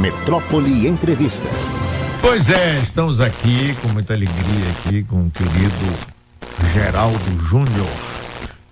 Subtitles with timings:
[0.00, 1.46] Metrópole Entrevista.
[2.22, 5.98] Pois é, estamos aqui com muita alegria aqui com o querido
[6.72, 7.86] Geraldo Júnior,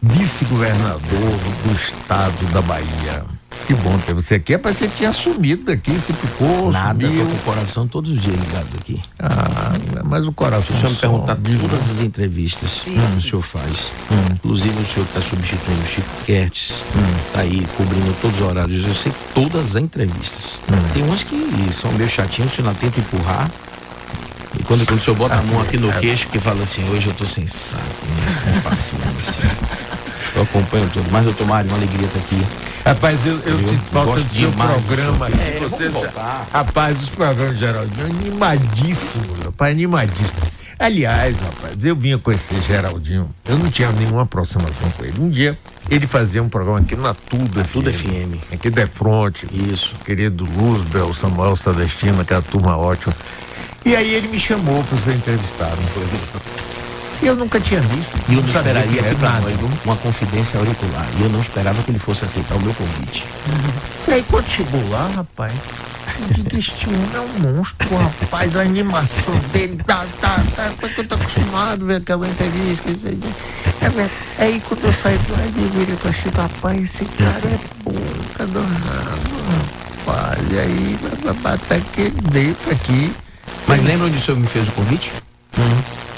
[0.01, 3.38] vice-governador do estado da Bahia.
[3.67, 4.55] Que bom ter você aqui.
[4.55, 7.25] É pra você tinha sumido daqui, você ficou, Nada, sumiu.
[7.25, 9.01] tô com o coração todos os dias ligado aqui.
[9.19, 9.73] Ah,
[10.05, 10.75] mas o coração.
[10.75, 13.93] O senhor me perguntar todas as entrevistas que o senhor faz.
[14.33, 16.83] Inclusive o senhor está substituindo o Chico Kertes,
[17.33, 18.87] tá aí cobrindo todos os horários.
[18.87, 20.61] Eu sei todas as entrevistas.
[20.95, 21.37] Tem umas que
[21.73, 23.51] são meio chatinhas, o senhor não tenta empurrar.
[24.59, 27.07] E quando, quando o senhor bota a mão aqui no queixo, que fala assim, hoje
[27.09, 27.83] eu tô sem saco,
[28.17, 28.53] né?
[28.53, 29.43] sem paciência.
[30.35, 31.07] Eu acompanho tudo.
[31.11, 32.37] Mas, doutor Mário, uma alegria estar aqui.
[32.85, 35.29] Rapaz, eu, eu, Eu sinto falta do seu programa.
[35.29, 35.61] É.
[36.53, 40.59] Rapaz, os programas de Geraldinho animadíssimos, rapaz, animadíssimos.
[40.79, 45.21] Aliás, rapaz, eu vinha conhecer Geraldinho, eu não tinha nenhuma aproximação com ele.
[45.21, 45.59] Um dia
[45.91, 48.37] ele fazia um programa aqui na Tudo Tudo FM.
[48.53, 49.47] Aqui da Fronte.
[49.53, 49.95] Isso.
[50.05, 53.15] Querido Luzbel, Samuel Sadestino, aquela turma ótima.
[53.85, 55.79] E aí ele me chamou para ser entrevistado.
[57.23, 58.17] E eu nunca tinha visto.
[58.29, 59.41] E eu não esperaria nada.
[59.41, 61.07] nós uma confidência auricular.
[61.19, 63.25] E eu não esperava que ele fosse aceitar o meu convite.
[64.01, 65.53] Isso aí quando chegou lá, rapaz,
[66.57, 71.15] este homem é um monstro, rapaz, a animação dele, tá, tá, tá, porque eu tô
[71.15, 72.91] acostumado a ver aquela entrevista.
[72.91, 73.21] isso aí.
[73.81, 74.43] É.
[74.43, 77.93] Aí quando eu saí do lado, eu virei pra Chico, rapaz, esse cara é bom,
[78.37, 79.21] tá danado,
[80.07, 80.53] rapaz.
[80.53, 80.99] E aí,
[81.45, 83.13] até que dentro aqui.
[83.67, 85.13] Mas lembra onde o senhor me fez o convite?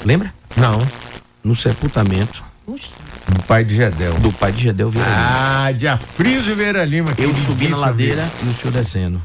[0.05, 0.33] Lembra?
[0.57, 0.79] Não,
[1.43, 4.13] No sepultamento do pai de Gedel.
[4.19, 5.21] do pai de Gedel Vieira Lima.
[5.67, 7.11] Ah, de Afrísio Vieira Lima.
[7.17, 9.21] Eu subi na ladeira e o senhor descendo.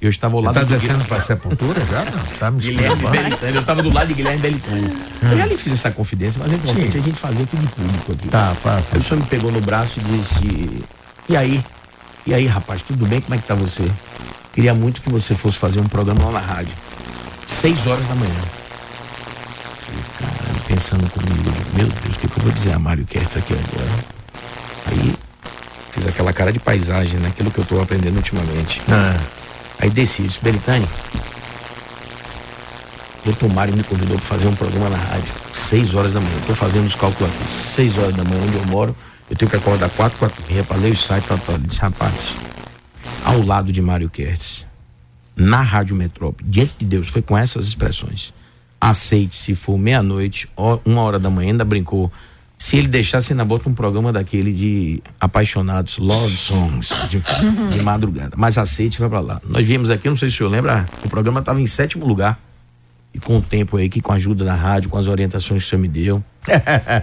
[0.00, 2.04] Eu estava ao lado Tá do descendo pra sepultura já?
[2.04, 3.06] Não, tá me Guilherme.
[3.08, 3.54] Belitani.
[3.54, 4.92] Eu estava do lado de Guilherme Belitani.
[5.22, 6.98] Eu já lhe fiz essa confidência, mas é importante Sim.
[6.98, 8.28] a gente fazer tudo público aqui.
[8.28, 8.98] Tá, Aí fácil.
[8.98, 10.84] o senhor me pegou no braço e disse:
[11.28, 11.64] E aí?
[12.26, 13.20] E aí, rapaz, tudo bem?
[13.20, 13.90] Como é que tá você?
[14.52, 16.72] Queria muito que você fosse fazer um programa lá na rádio.
[17.46, 18.32] Seis horas da manhã.
[20.74, 24.04] Pensando comigo, meu Deus, o que, que eu vou dizer a Mário Kertz aqui agora?
[24.86, 25.14] Aí
[25.92, 27.28] fiz aquela cara de paisagem, né?
[27.28, 28.82] Aquilo que eu tô aprendendo ultimamente.
[28.90, 29.16] Ah,
[29.78, 30.84] Aí desci, disse, Belitani,
[33.24, 36.36] doutor Mário me convidou para fazer um programa na rádio, seis horas da manhã.
[36.40, 38.96] Estou fazendo os cálculos aqui, seis horas da manhã, onde eu moro,
[39.30, 41.54] eu tenho que acordar quatro, quatro e meia para ler o site, tal, tal.
[41.54, 42.34] Ele disse, rapaz,
[43.24, 44.66] ao lado de Mário Kertz,
[45.36, 48.32] na Rádio Metrópole, diante de Deus, foi com essas expressões.
[48.86, 50.46] Aceite se for meia-noite,
[50.84, 52.12] uma hora da manhã, ainda brincou.
[52.58, 57.22] Se ele deixasse, ainda bota um programa daquele de apaixonados, love songs, de,
[57.72, 58.34] de madrugada.
[58.36, 59.40] Mas aceite vai pra lá.
[59.48, 62.38] Nós viemos aqui, não sei se o senhor lembra, o programa estava em sétimo lugar.
[63.14, 65.66] E com o tempo aí, que com a ajuda da rádio, com as orientações que
[65.68, 66.22] o senhor me deu,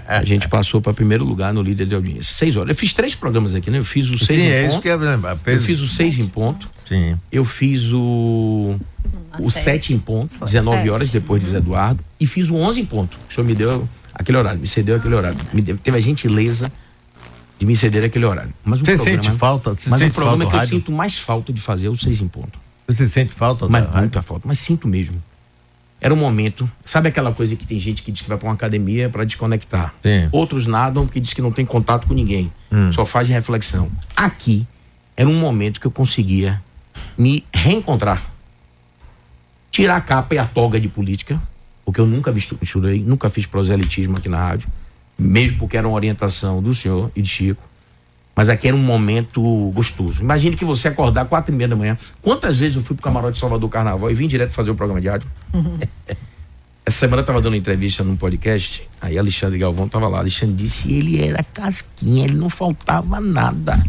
[0.08, 2.34] a gente passou para primeiro lugar no líder de audiência.
[2.36, 2.70] Seis horas.
[2.70, 3.80] Eu fiz três programas aqui, né?
[3.80, 4.72] Eu fiz o seis Sim, em é ponto.
[4.74, 5.32] isso que eu ia lembrar.
[5.32, 5.66] Eu Fez...
[5.66, 6.70] fiz o seis em ponto.
[6.88, 7.18] Sim.
[7.32, 8.78] Eu fiz o.
[9.40, 9.64] O sete.
[9.88, 10.90] 7 em ponto, 19 sete.
[10.90, 12.04] horas depois de Zé Eduardo.
[12.20, 13.18] E fiz o 11 em ponto.
[13.30, 15.38] O senhor me deu aquele horário, me cedeu aquele horário.
[15.54, 16.70] Me deu- teve a gentileza
[17.58, 18.54] de me ceder aquele horário.
[18.66, 19.70] Mas o Você programa, sente falta?
[19.74, 20.76] Você Mas o sente programa falta que do eu rádio?
[20.78, 22.60] sinto mais falta de fazer é o 6 em ponto.
[22.88, 25.16] Você sente falta Mas muita falta, mas sinto mesmo.
[26.02, 26.70] Era um momento.
[26.84, 29.94] Sabe aquela coisa que tem gente que diz que vai para uma academia para desconectar?
[30.02, 30.26] Sim.
[30.26, 30.30] Hum.
[30.32, 32.52] Outros nadam que diz que não tem contato com ninguém.
[32.92, 33.92] Só faz reflexão.
[34.16, 34.66] Aqui
[35.16, 36.60] era um momento que eu conseguia
[37.18, 38.32] me reencontrar.
[39.70, 41.40] Tirar a capa e a toga de política,
[41.86, 44.68] porque eu nunca misturei, nunca fiz proselitismo aqui na rádio,
[45.18, 47.62] mesmo porque era uma orientação do senhor e de Chico.
[48.36, 49.42] Mas aqui era um momento
[49.74, 50.22] gostoso.
[50.22, 51.98] Imagine que você acordar quatro e meia da manhã.
[52.22, 55.10] Quantas vezes eu fui pro camarote Salvador Carnaval e vim direto fazer o programa de
[55.10, 55.28] rádio?
[56.84, 60.18] Essa semana eu tava dando entrevista num podcast, aí Alexandre Galvão tava lá.
[60.18, 63.82] Alexandre disse ele era casquinha, ele não faltava nada.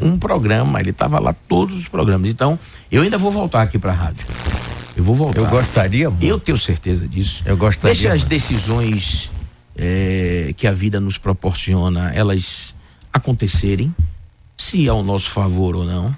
[0.00, 2.30] Um programa, ele tava lá todos os programas.
[2.30, 2.58] Então,
[2.90, 4.26] eu ainda vou voltar aqui pra rádio.
[4.96, 5.40] Eu vou voltar.
[5.40, 6.24] Eu gostaria muito.
[6.24, 7.42] Eu tenho certeza disso.
[7.44, 9.30] Eu gostaria Deixa as decisões
[9.76, 12.74] eh, que a vida nos proporciona, elas
[13.18, 13.94] acontecerem,
[14.56, 16.16] se ao nosso favor ou não.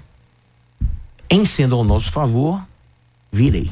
[1.29, 2.61] Em sendo ao nosso favor,
[3.31, 3.71] virei.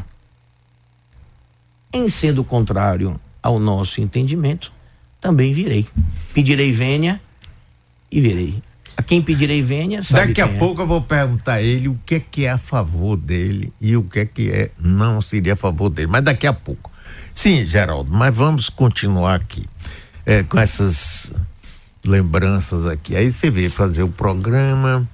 [1.92, 4.72] Em sendo contrário ao nosso entendimento,
[5.20, 5.88] também virei.
[6.34, 7.20] Pedirei vênia
[8.12, 8.62] e virei.
[8.96, 10.58] A quem pedirei vênia, sabe Daqui a é.
[10.58, 13.96] pouco eu vou perguntar a ele o que é que é a favor dele e
[13.96, 16.08] o que é que é não seria a favor dele.
[16.08, 16.92] Mas daqui a pouco.
[17.34, 19.66] Sim, Geraldo, mas vamos continuar aqui
[20.26, 21.32] é, com essas
[22.10, 23.16] lembranças aqui.
[23.16, 25.08] Aí você veio fazer o programa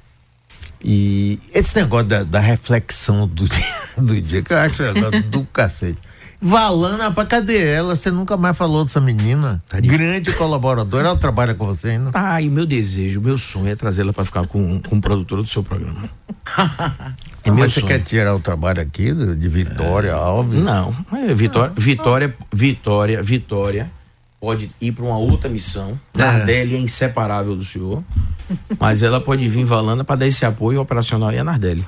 [0.83, 3.65] e esse negócio da, da reflexão do dia,
[3.97, 4.83] do dia, que eu acho
[5.29, 5.99] do cacete.
[6.39, 7.95] Valana, pra cadê ela?
[7.95, 9.63] Você nunca mais falou dessa menina.
[9.67, 12.11] Tá Grande colaboradora, ela trabalha com você ainda.
[12.11, 15.47] Tá, e meu desejo, meu sonho é trazê-la pra ficar com, com o produtor do
[15.47, 16.07] seu programa.
[17.43, 17.87] é Mas você sonho.
[17.87, 20.13] quer tirar o trabalho aqui de Vitória é...
[20.13, 20.61] Alves?
[20.61, 23.91] Não, é Vitória, Vitória, Vitória, Vitória
[24.39, 25.99] pode ir para uma outra missão.
[26.13, 26.17] É.
[26.17, 28.03] Nardelli é inseparável do senhor,
[28.79, 31.85] mas ela pode vir Valana para dar esse apoio operacional e a Nardelli.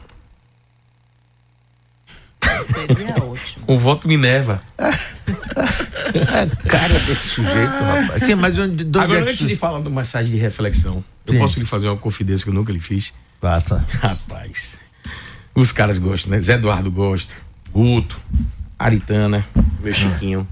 [2.68, 3.66] Seria ótimo.
[3.68, 4.60] O voto Minerva.
[4.78, 8.24] É cara desse sujeito, rapaz.
[8.24, 11.36] Sim, mas onde, onde Agora, é antes de falar de massagem de reflexão, Sim.
[11.36, 13.14] eu posso lhe fazer uma confidência que eu nunca lhe fiz?
[13.40, 13.86] Passa.
[14.02, 14.78] Rapaz.
[15.54, 16.40] Os caras gostam, né?
[16.40, 17.34] Zé Eduardo gosta.
[17.72, 18.20] Guto,
[18.78, 19.46] Aritana,
[19.82, 20.48] meu Chiquinho.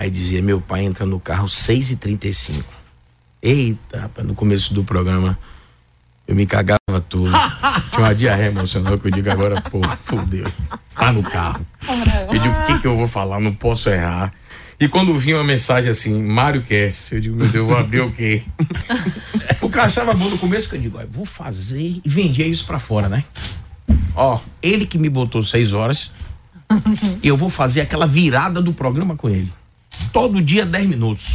[0.00, 2.64] Aí dizia, meu pai entra no carro 6h35.
[3.42, 5.38] Eita, rapaz, no começo do programa.
[6.26, 7.30] Eu me cagava tudo.
[7.92, 10.50] Tinha uma diarreia emocional que eu digo agora, pô, fudeu.
[10.94, 11.66] Tá no carro.
[12.32, 13.40] Eu digo, o que que eu vou falar?
[13.40, 14.32] Não posso errar.
[14.80, 18.10] E quando vinha uma mensagem assim, Mário Kertz, eu digo, meu Deus, vou abrir o
[18.10, 18.42] quê?
[19.60, 22.78] o cara achava bom no começo que eu digo, vou fazer e vendia isso pra
[22.78, 23.22] fora, né?
[24.14, 26.10] Ó, ele que me botou seis horas,
[27.22, 29.52] e eu vou fazer aquela virada do programa com ele.
[30.12, 31.26] Todo dia, dez minutos.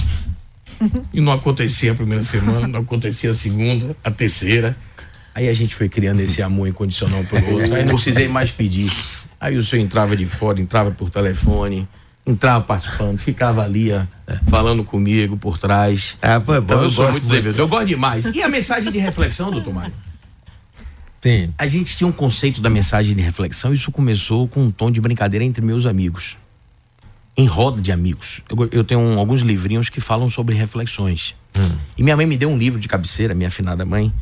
[1.13, 4.75] E não acontecia a primeira semana, não acontecia a segunda, a terceira.
[5.33, 7.73] Aí a gente foi criando esse amor incondicional pelo outro.
[7.73, 8.91] Aí não precisei mais pedir.
[9.39, 11.87] Aí o senhor entrava de fora, entrava por telefone,
[12.25, 13.89] entrava participando, ficava ali
[14.47, 16.17] falando comigo por trás.
[16.21, 16.65] É, foi bom.
[16.65, 17.57] Então eu, sou muito devido.
[17.57, 18.25] Eu gosto demais.
[18.25, 19.93] E a mensagem de reflexão, doutor Mário?
[21.21, 21.53] Sim.
[21.57, 23.73] A gente tinha um conceito da mensagem de reflexão.
[23.73, 26.37] Isso começou com um tom de brincadeira entre meus amigos
[27.37, 28.41] em roda de amigos.
[28.49, 31.35] Eu, eu tenho um, alguns livrinhos que falam sobre reflexões.
[31.57, 31.77] Hum.
[31.97, 34.13] E minha mãe me deu um livro de cabeceira, minha afinada mãe,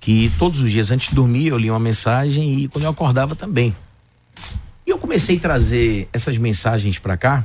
[0.00, 3.36] que todos os dias antes de dormir eu lia uma mensagem e quando eu acordava
[3.36, 3.74] também.
[4.86, 7.44] E eu comecei a trazer essas mensagens para cá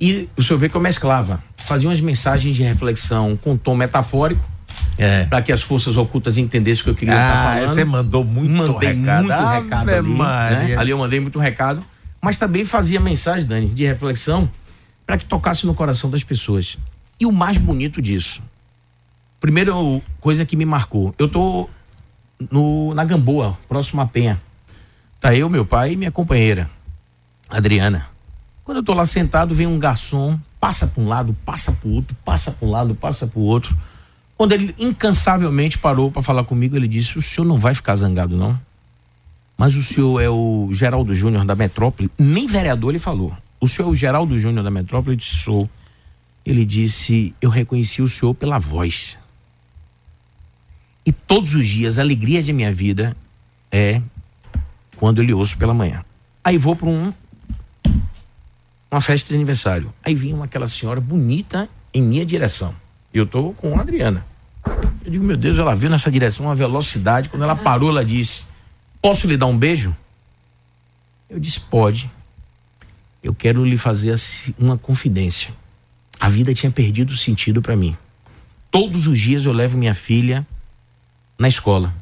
[0.00, 1.42] e o senhor vê que eu mesclava.
[1.56, 4.48] Fazia umas mensagens de reflexão com tom metafórico.
[4.96, 5.24] É.
[5.24, 7.74] Para que as forças ocultas entendessem o que eu queria estar ah, falando.
[7.74, 9.24] Você mandou muito mandei recado.
[9.24, 10.14] muito recado ali.
[10.14, 10.76] Né?
[10.76, 11.84] Ali eu mandei muito recado
[12.20, 14.50] mas também fazia mensagem, Dani, de reflexão
[15.06, 16.78] para que tocasse no coração das pessoas.
[17.18, 18.42] E o mais bonito disso,
[19.40, 21.68] primeiro coisa que me marcou, eu tô
[22.50, 24.40] no, na Gamboa, próximo à Penha.
[25.18, 26.70] Tá eu, meu pai e minha companheira,
[27.48, 28.06] Adriana.
[28.64, 31.92] Quando eu tô lá sentado, vem um garçom, passa para um lado, passa para o
[31.92, 33.76] outro, passa para um lado, passa para o outro.
[34.36, 38.36] Quando ele incansavelmente parou para falar comigo, ele disse: "O senhor não vai ficar zangado
[38.36, 38.58] não?"
[39.60, 42.10] Mas o senhor é o Geraldo Júnior da Metrópole?
[42.18, 43.36] Nem vereador ele falou.
[43.60, 45.12] O senhor é o Geraldo Júnior da Metrópole?
[45.12, 45.68] Eu disse, sou.
[46.46, 49.18] Ele disse, eu reconheci o senhor pela voz.
[51.04, 53.14] E todos os dias a alegria de minha vida
[53.70, 54.00] é
[54.96, 56.06] quando eu lhe ouço pela manhã.
[56.42, 57.12] Aí vou para um
[58.90, 59.92] uma festa de aniversário.
[60.02, 62.74] Aí vinha aquela senhora bonita em minha direção.
[63.12, 64.24] Eu tô com a Adriana.
[65.04, 67.28] Eu digo, meu Deus, ela veio nessa direção uma velocidade.
[67.28, 68.48] Quando ela parou, ela disse:
[69.00, 69.96] Posso lhe dar um beijo?
[71.28, 72.10] Eu disse: Pode.
[73.22, 74.14] Eu quero lhe fazer
[74.58, 75.52] uma confidência.
[76.18, 77.96] A vida tinha perdido sentido para mim.
[78.70, 80.46] Todos os dias eu levo minha filha
[81.38, 81.94] na escola.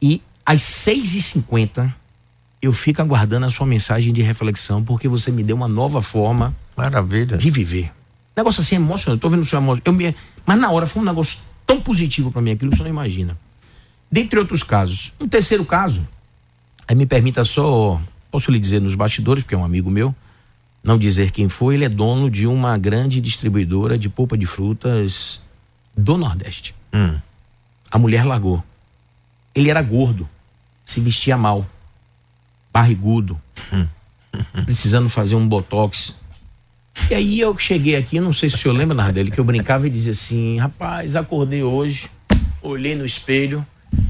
[0.00, 1.92] E às 6h50
[2.60, 6.56] eu fico aguardando a sua mensagem de reflexão, porque você me deu uma nova forma
[6.76, 7.36] Maravilha.
[7.36, 7.92] de viver.
[8.36, 9.20] Negócio assim emocionante.
[9.20, 9.82] Tô vendo o seu emocionante.
[9.84, 10.14] Eu me...
[10.46, 13.36] Mas na hora foi um negócio tão positivo para mim, aquilo que você não imagina
[14.12, 15.10] dentre outros casos.
[15.18, 16.06] Um terceiro caso,
[16.86, 17.98] aí me permita só,
[18.30, 20.14] posso lhe dizer nos bastidores, porque é um amigo meu,
[20.84, 25.40] não dizer quem foi, ele é dono de uma grande distribuidora de polpa de frutas
[25.96, 26.74] do Nordeste.
[26.92, 27.18] Hum.
[27.90, 28.62] A mulher largou.
[29.54, 30.28] Ele era gordo,
[30.84, 31.66] se vestia mal,
[32.72, 33.40] barrigudo,
[33.72, 33.86] hum.
[34.64, 36.14] precisando fazer um botox.
[37.10, 39.86] E aí eu cheguei aqui, não sei se o senhor lembra, Nardelli, que eu brincava
[39.86, 42.10] e dizia assim: rapaz, acordei hoje,
[42.62, 43.64] olhei no espelho,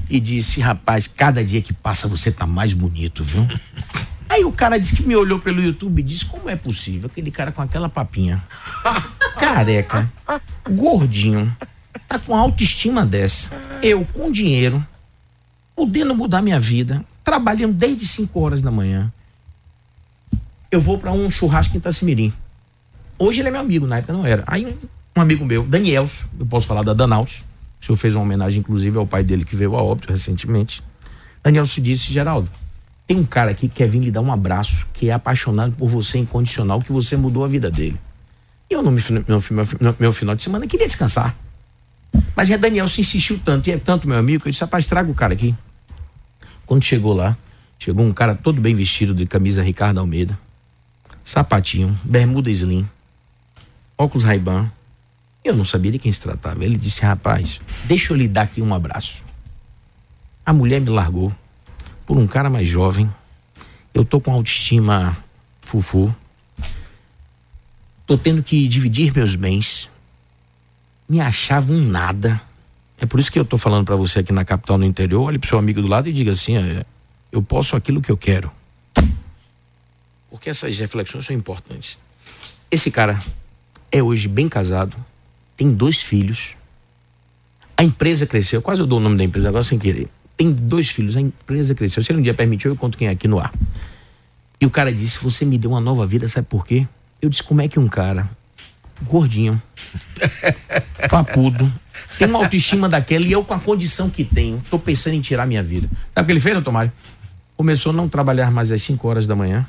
[0.09, 3.47] e disse: Rapaz, cada dia que passa você tá mais bonito, viu?
[4.29, 7.09] Aí o cara disse que me olhou pelo YouTube e disse: Como é possível?
[7.11, 8.43] Aquele cara com aquela papinha,
[9.39, 10.11] careca,
[10.71, 11.55] gordinho,
[12.09, 13.51] tá com autoestima dessa.
[13.83, 14.85] Eu com dinheiro,
[15.77, 19.13] podendo mudar minha vida, trabalhando desde 5 horas da manhã.
[20.71, 22.33] Eu vou para um churrasco em Itacimirim.
[23.19, 24.43] Hoje ele é meu amigo, na época não era.
[24.47, 24.67] Aí
[25.15, 27.43] um, amigo meu, Danielso, eu posso falar da Danautos,
[27.83, 30.85] o senhor fez uma homenagem, inclusive, ao pai dele que veio a óbito recentemente.
[31.43, 32.49] Daniel se disse, Geraldo,
[33.09, 35.89] tem um cara aqui que quer vir lhe dar um abraço, que é apaixonado por
[35.89, 38.01] você incondicional, que você mudou a vida dele.
[38.71, 39.03] E eu, no meu,
[39.81, 41.37] meu, meu, final de semana, queria descansar.
[42.37, 44.87] Mas é Daniel se insistiu tanto, e é tanto meu amigo, que eu disse, rapaz,
[44.87, 45.53] traga o cara aqui.
[46.65, 47.37] Quando chegou lá,
[47.81, 50.39] chegou um cara todo bem vestido, de camisa Ricardo Almeida.
[51.25, 52.89] sapatinho, bermuda slim,
[53.99, 54.71] óculos Ray-Ban.
[55.45, 56.65] Eu não sabia de quem se tratava.
[56.65, 59.23] Ele disse: Rapaz, deixa eu lhe dar aqui um abraço.
[60.45, 61.33] A mulher me largou
[62.07, 63.13] por um cara mais jovem.
[63.93, 65.17] Eu tô com autoestima
[65.61, 66.15] fufu.
[68.07, 69.89] Tô tendo que dividir meus bens.
[71.09, 72.41] Me achava um nada.
[72.99, 75.25] É por isso que eu tô falando para você aqui na capital no interior.
[75.25, 76.55] Olhe pro seu amigo do lado e diga assim:
[77.33, 78.51] eu posso aquilo que eu quero.
[80.31, 81.99] Porque essas reflexões são importantes.
[82.71, 83.23] Esse cara
[83.91, 84.97] é hoje bem casado,
[85.63, 86.57] tem dois filhos.
[87.77, 90.09] A empresa cresceu, quase eu dou o nome da empresa agora sem querer.
[90.37, 92.03] Tem dois filhos, a empresa cresceu.
[92.03, 93.53] Se ele um dia permitiu, eu conto quem é aqui no ar.
[94.61, 96.85] E o cara disse: Você me deu uma nova vida, sabe por quê?
[97.21, 98.29] Eu disse: Como é que um cara
[99.03, 99.61] gordinho,
[101.09, 101.73] papudo,
[102.19, 105.47] tem uma autoestima daquela e eu, com a condição que tenho, estou pensando em tirar
[105.47, 105.89] minha vida.
[106.13, 106.93] Sabe o que ele fez, doutor Mário?
[107.57, 109.65] Começou a não trabalhar mais às 5 horas da manhã,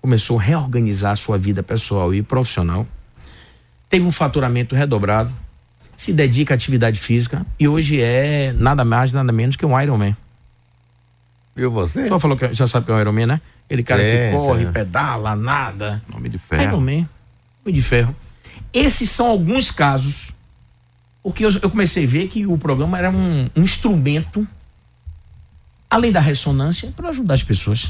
[0.00, 2.86] começou a reorganizar a sua vida pessoal e profissional,
[3.88, 5.32] teve um faturamento redobrado,
[5.94, 10.16] se dedica à atividade física e hoje é nada mais, nada menos que um Ironman.
[11.54, 12.06] Viu você?
[12.08, 13.40] Só falou que já sabe que é um Ironman, né?
[13.64, 14.70] Aquele cara é, que corre, é.
[14.70, 16.02] pedala, nada.
[16.12, 16.62] Nome de ferro.
[16.62, 17.08] Ironman,
[17.64, 18.14] nome de ferro.
[18.72, 20.32] Esses são alguns casos,
[21.22, 24.46] porque eu, eu comecei a ver que o programa era um, um instrumento,
[25.88, 27.88] além da ressonância, para ajudar as pessoas.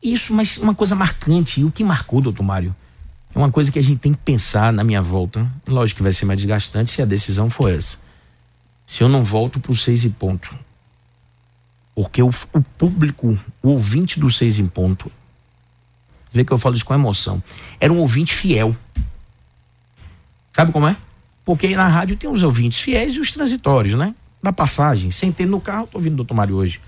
[0.00, 2.74] Isso, mas uma coisa marcante, e o que marcou, doutor Mário,
[3.34, 5.50] é uma coisa que a gente tem que pensar na minha volta.
[5.66, 7.98] Lógico que vai ser mais desgastante se a decisão for essa.
[8.84, 10.54] Se eu não volto para o seis e ponto.
[11.94, 15.10] Porque o, o, público, o ouvinte do seis em ponto,
[16.32, 17.42] vê que eu falo isso com emoção,
[17.78, 18.76] era um ouvinte fiel.
[20.52, 20.96] Sabe como é?
[21.44, 24.14] Porque na rádio tem os ouvintes fiéis e os transitórios, né?
[24.42, 25.10] Da passagem.
[25.10, 26.80] Sentei no carro, tô ouvindo o doutor Mário hoje.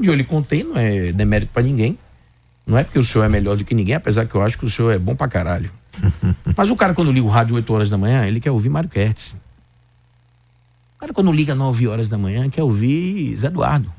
[0.00, 1.98] Dia eu lhe contei, não é demérito para ninguém.
[2.66, 4.64] Não é porque o senhor é melhor do que ninguém, apesar que eu acho que
[4.64, 5.70] o senhor é bom pra caralho.
[6.56, 8.88] Mas o cara, quando liga o rádio 8 horas da manhã, ele quer ouvir Mário
[8.88, 9.36] Kertz.
[10.96, 13.92] O cara, quando liga 9 horas da manhã, quer ouvir Zé Eduardo.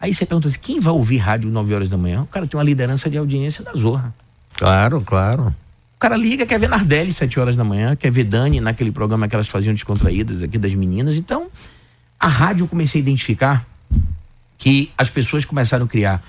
[0.00, 2.22] Aí você pergunta assim: quem vai ouvir rádio 9 horas da manhã?
[2.22, 4.14] O cara tem uma liderança de audiência da Zorra.
[4.54, 5.54] Claro, claro.
[5.96, 9.26] O cara liga, quer ver Nardelli 7 horas da manhã, quer ver Dani naquele programa
[9.28, 11.16] que elas faziam descontraídas aqui das meninas.
[11.16, 11.48] Então,
[12.20, 13.66] a rádio eu comecei a identificar
[14.58, 16.22] que as pessoas começaram a criar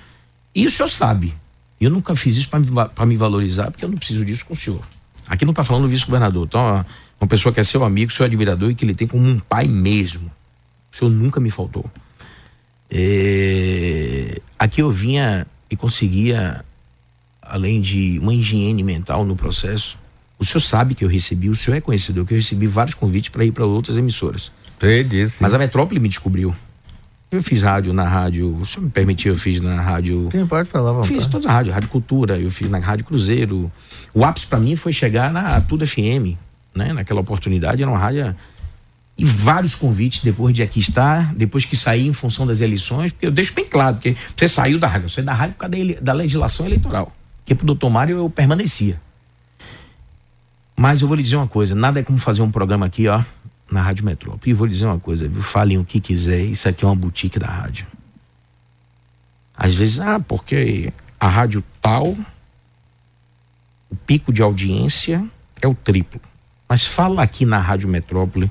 [0.54, 1.34] e o senhor sabe.
[1.80, 4.84] Eu nunca fiz isso para me valorizar, porque eu não preciso disso com o senhor.
[5.28, 6.46] Aqui não está falando do vice-governador.
[6.46, 6.84] Então,
[7.20, 9.68] uma pessoa que é seu amigo, seu admirador e que ele tem como um pai
[9.68, 10.30] mesmo.
[10.90, 11.84] O senhor nunca me faltou.
[12.90, 14.40] É...
[14.58, 16.64] Aqui eu vinha e conseguia,
[17.42, 19.98] além de uma higiene mental no processo,
[20.38, 23.28] o senhor sabe que eu recebi, o senhor é conhecedor, que eu recebi vários convites
[23.28, 24.50] para ir para outras emissoras.
[25.02, 25.42] Disse.
[25.42, 26.54] Mas a Metrópole me descobriu.
[27.30, 30.30] Eu fiz rádio na rádio, se me permitir, eu fiz na rádio.
[30.32, 31.06] Sim, pode falar, vamos.
[31.06, 33.70] Fiz toda a rádio, Rádio Cultura, eu fiz na Rádio Cruzeiro.
[34.14, 36.38] O ápice para mim foi chegar na Tudo FM,
[36.74, 36.94] né?
[36.94, 38.34] Naquela oportunidade, era uma rádio.
[39.18, 43.26] E vários convites depois de aqui estar, depois que saí em função das eleições, porque
[43.26, 46.12] eu deixo bem claro, porque você saiu da rádio, você da rádio por causa da
[46.14, 47.12] legislação eleitoral.
[47.38, 48.98] Porque pro doutor Mário eu permanecia.
[50.74, 53.22] Mas eu vou lhe dizer uma coisa, nada é como fazer um programa aqui, ó
[53.70, 54.50] na Rádio Metrópole.
[54.50, 55.42] E vou dizer uma coisa, viu?
[55.42, 57.86] falem o que quiser, isso aqui é uma boutique da rádio.
[59.56, 62.16] Às vezes, ah, porque a rádio tal,
[63.90, 65.24] o pico de audiência
[65.60, 66.20] é o triplo.
[66.68, 68.50] Mas fala aqui na Rádio Metrópole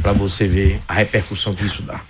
[0.00, 2.00] para você ver a repercussão que isso dá.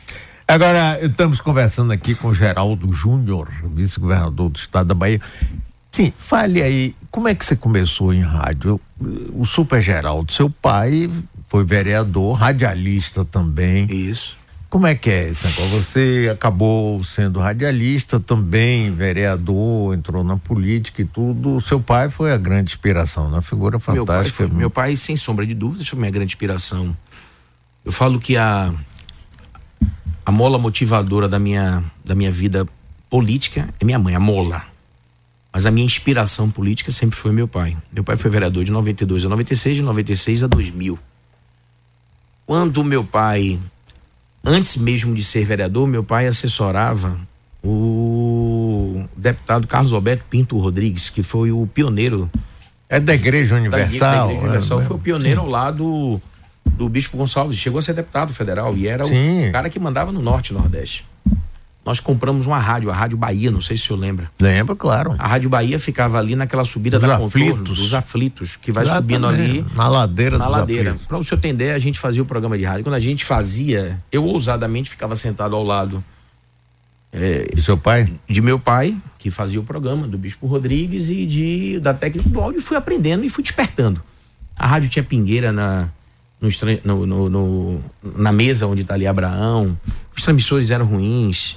[0.46, 5.20] Agora, estamos conversando aqui com Geraldo Júnior, vice-governador do estado da Bahia.
[5.90, 8.80] Sim, fale aí, como é que você começou em rádio?
[9.32, 11.10] O Super Geraldo, seu pai
[11.48, 13.86] foi vereador, radialista também.
[13.90, 14.36] Isso.
[14.68, 15.80] Como é que é esse negócio?
[15.80, 21.56] Você acabou sendo radialista também, vereador, entrou na política e tudo.
[21.56, 24.12] O seu pai foi a grande inspiração, uma figura fantástica.
[24.12, 26.94] Meu pai, foi, meu pai sem sombra de dúvidas, foi minha grande inspiração.
[27.82, 28.74] Eu falo que a,
[30.26, 32.68] a mola motivadora da minha, da minha vida
[33.08, 34.64] política é minha mãe, a mola.
[35.50, 37.74] Mas a minha inspiração política sempre foi meu pai.
[37.90, 40.98] Meu pai foi vereador de 92 a 96, de 96 a 2000.
[42.48, 43.58] Quando meu pai,
[44.42, 47.20] antes mesmo de ser vereador, meu pai assessorava
[47.62, 52.30] o deputado Carlos Alberto Pinto Rodrigues, que foi o pioneiro.
[52.88, 53.98] É da Igreja Universal.
[54.00, 55.46] Da, da Igreja Universal, é, foi o pioneiro sim.
[55.46, 56.22] ao lado
[56.64, 57.58] do Bispo Gonçalves.
[57.58, 59.50] Chegou a ser deputado federal e era sim.
[59.50, 61.04] o cara que mandava no Norte e Nordeste
[61.88, 64.30] nós compramos uma rádio, a Rádio Bahia, não sei se o senhor lembra.
[64.38, 65.14] Lembro, claro.
[65.18, 67.40] A Rádio Bahia ficava ali naquela subida dos da aflitos.
[67.58, 69.14] contorno, dos aflitos, que vai Exatamente.
[69.14, 69.64] subindo ali.
[69.74, 70.96] Na ladeira Na ladeira.
[71.08, 72.84] Para o senhor entender, a gente fazia o programa de rádio.
[72.84, 76.04] Quando a gente fazia, eu ousadamente ficava sentado ao lado
[77.10, 78.12] É, de seu pai?
[78.28, 82.38] De meu pai, que fazia o programa, do Bispo Rodrigues e de da técnica do
[82.38, 84.02] áudio, fui aprendendo e fui despertando.
[84.54, 85.88] A rádio tinha pingueira na,
[86.84, 87.80] no, no, no,
[88.14, 89.74] na mesa onde está ali Abraão,
[90.14, 91.56] os transmissores eram ruins.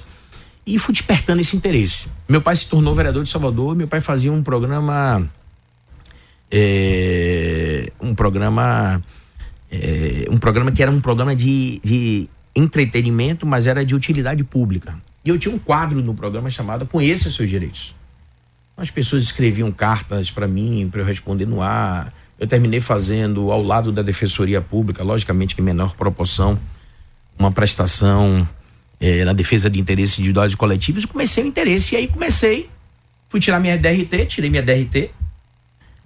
[0.64, 2.08] E fui despertando esse interesse.
[2.28, 5.28] Meu pai se tornou vereador de Salvador, meu pai fazia um programa.
[6.50, 9.02] É, um programa.
[9.70, 14.96] É, um programa que era um programa de, de entretenimento, mas era de utilidade pública.
[15.24, 17.94] E eu tinha um quadro no programa chamado Conheça seus direitos.
[18.76, 22.12] As pessoas escreviam cartas para mim, para eu responder no ar.
[22.38, 26.58] Eu terminei fazendo, ao lado da Defensoria Pública, logicamente que em menor proporção,
[27.38, 28.48] uma prestação
[29.02, 31.02] eh, na defesa de interesses individuais e coletivos.
[31.02, 31.94] E comecei o interesse.
[31.94, 32.70] E aí comecei,
[33.28, 35.10] fui tirar minha DRT, tirei minha DRT.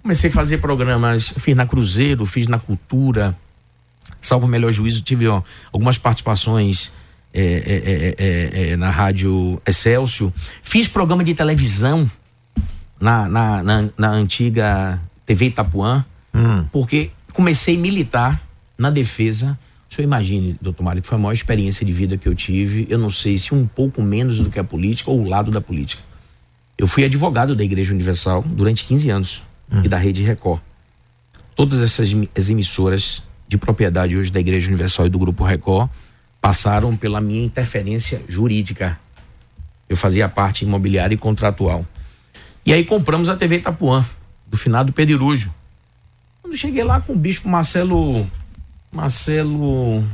[0.01, 3.37] Comecei a fazer programas, fiz na Cruzeiro, fiz na Cultura.
[4.19, 6.91] Salvo o melhor juízo, tive ó, algumas participações
[7.33, 10.33] é é, é, é, na rádio Excelsior.
[10.63, 12.09] Fiz programa de televisão
[12.99, 16.65] na, na, na, na antiga TV Itapuã, hum.
[16.71, 18.41] porque comecei militar
[18.75, 19.57] na defesa.
[19.89, 22.85] O senhor imagine, doutor Mário, que foi a maior experiência de vida que eu tive.
[22.89, 25.61] Eu não sei se um pouco menos do que a política ou o lado da
[25.61, 26.03] política.
[26.77, 29.81] Eu fui advogado da Igreja Universal durante 15 anos hum.
[29.83, 30.61] e da Rede Record.
[31.55, 32.11] Todas essas
[32.49, 35.89] emissoras de propriedade hoje da Igreja Universal e do Grupo Record
[36.41, 38.99] passaram pela minha interferência jurídica.
[39.89, 41.85] Eu fazia parte imobiliária e contratual.
[42.65, 44.05] E aí compramos a TV Itapuã,
[44.45, 45.53] do finado Pedirujo.
[46.41, 48.29] Quando cheguei lá com o bispo Marcelo.
[48.91, 50.01] Marcelo.
[50.01, 50.09] Não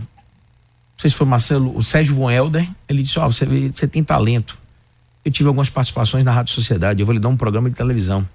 [0.97, 1.75] sei se foi Marcelo.
[1.75, 2.67] O Sérgio Von Helder.
[2.87, 4.57] Ele disse: Ó, oh, você, você tem talento.
[5.23, 7.01] Eu tive algumas participações na Rádio Sociedade.
[7.01, 8.27] Eu vou lhe dar um programa de televisão.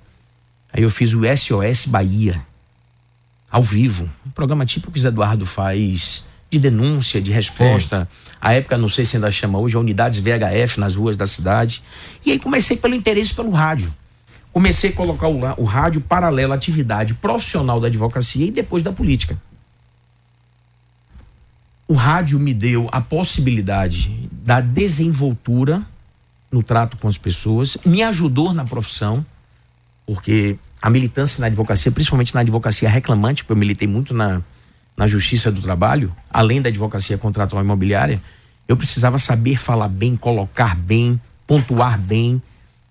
[0.72, 2.40] Aí eu fiz o SOS Bahia.
[3.50, 4.10] Ao vivo.
[4.26, 8.00] Um programa tipo que o Eduardo faz de denúncia, de resposta.
[8.10, 8.36] Sim.
[8.40, 11.82] A época, não sei se ainda chama hoje, unidades VHF nas ruas da cidade.
[12.24, 13.92] E aí comecei pelo interesse pelo rádio.
[14.52, 18.92] Comecei a colocar o, o rádio paralelo à atividade profissional da advocacia e depois da
[18.92, 19.40] política.
[21.88, 25.86] O rádio me deu a possibilidade da desenvoltura
[26.52, 29.24] no trato com as pessoas, me ajudou na profissão,
[30.06, 34.42] porque a militância na advocacia, principalmente na advocacia reclamante, porque eu militei muito na,
[34.94, 38.22] na Justiça do Trabalho, além da advocacia contratual imobiliária,
[38.68, 42.42] eu precisava saber falar bem, colocar bem, pontuar bem,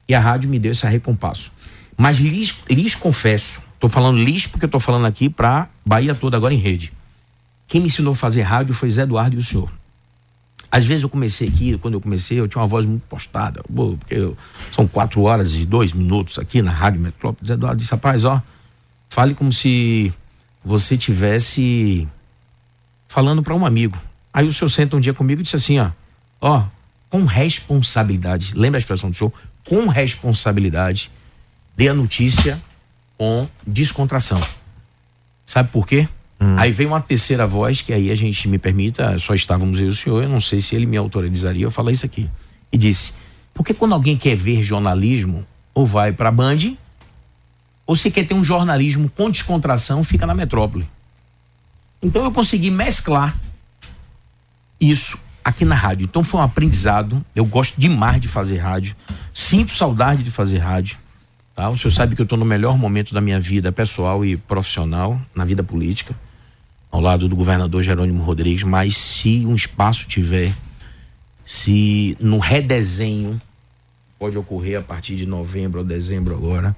[0.08, 1.52] e a rádio me deu esse recompasso.
[1.96, 6.52] Mas lhes, lhes confesso, estou falando lhes porque estou falando aqui para Bahia toda agora
[6.52, 6.97] em rede.
[7.68, 9.72] Quem me ensinou a fazer rádio foi Zé Eduardo e o senhor.
[10.72, 14.16] Às vezes eu comecei aqui, quando eu comecei, eu tinha uma voz muito postada, porque
[14.16, 14.38] eu,
[14.72, 17.48] são quatro horas e dois minutos aqui na Rádio Metrópole.
[17.48, 18.42] Zé Eduardo disse, rapaz, ó,
[19.10, 20.14] fale como se
[20.64, 22.08] você tivesse
[23.08, 23.98] falando para um amigo.
[24.34, 25.92] Aí o senhor senta um dia comigo e disse assim, ó,
[26.42, 26.66] ó,
[27.10, 29.32] com responsabilidade, lembra a expressão do senhor?
[29.64, 31.10] Com responsabilidade,
[31.76, 32.62] dê a notícia
[33.18, 34.42] com descontração.
[35.46, 36.10] Sabe por quê?
[36.40, 36.56] Hum.
[36.58, 39.90] Aí vem uma terceira voz, que aí a gente me permita, só estávamos eu e
[39.90, 42.30] o senhor, eu não sei se ele me autorizaria eu falar isso aqui.
[42.72, 43.14] E disse:
[43.58, 46.76] porque quando alguém quer ver jornalismo, ou vai para a Band,
[47.88, 50.88] ou se quer ter um jornalismo com descontração, fica na metrópole.
[52.00, 53.36] Então eu consegui mesclar
[54.80, 56.04] isso aqui na rádio.
[56.04, 57.26] Então foi um aprendizado.
[57.36, 58.96] Eu gosto demais de fazer rádio.
[59.34, 61.00] Sinto saudade de fazer rádio.
[61.56, 61.68] Tá?
[61.68, 65.20] O senhor sabe que eu estou no melhor momento da minha vida pessoal e profissional,
[65.34, 66.16] na vida política,
[66.98, 68.64] ao lado do governador Jerônimo Rodrigues.
[68.64, 70.54] Mas se um espaço tiver,
[71.46, 73.42] se no redesenho,
[74.20, 76.76] pode ocorrer a partir de novembro ou dezembro agora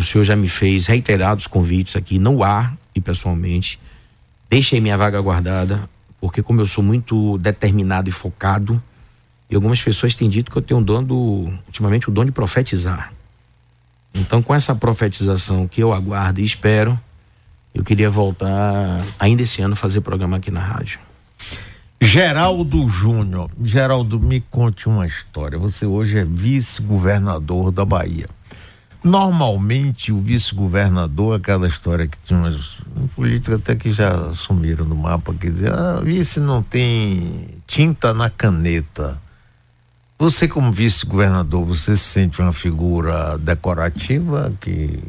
[0.00, 3.78] o senhor já me fez reiterados convites aqui no ar e pessoalmente.
[4.48, 5.88] Deixei minha vaga guardada,
[6.20, 8.82] porque como eu sou muito determinado e focado,
[9.50, 12.32] e algumas pessoas têm dito que eu tenho um dom do, ultimamente o dom de
[12.32, 13.12] profetizar.
[14.14, 16.98] Então, com essa profetização que eu aguardo e espero,
[17.74, 20.98] eu queria voltar ainda esse ano fazer programa aqui na rádio.
[22.00, 23.50] Geraldo Júnior.
[23.62, 25.58] Geraldo, me conte uma história.
[25.58, 28.26] Você hoje é vice-governador da Bahia.
[29.02, 32.78] Normalmente o vice-governador, aquela história que tinha umas
[33.14, 38.28] políticos até que já sumiram no mapa, quer dizer, ah, vice não tem tinta na
[38.28, 39.20] caneta.
[40.18, 45.02] Você como vice-governador, você se sente uma figura decorativa que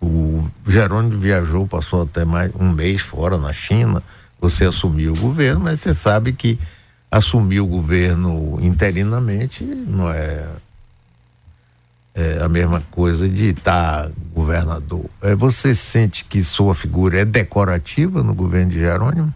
[0.00, 4.02] o Jerônimo viajou, passou até mais um mês fora na China,
[4.40, 6.58] você assumiu o governo, mas você sabe que
[7.10, 10.46] assumir o governo interinamente não é
[12.14, 15.04] é a mesma coisa de estar tá governador.
[15.22, 19.32] É, você sente que sua figura é decorativa no governo de Jerônimo?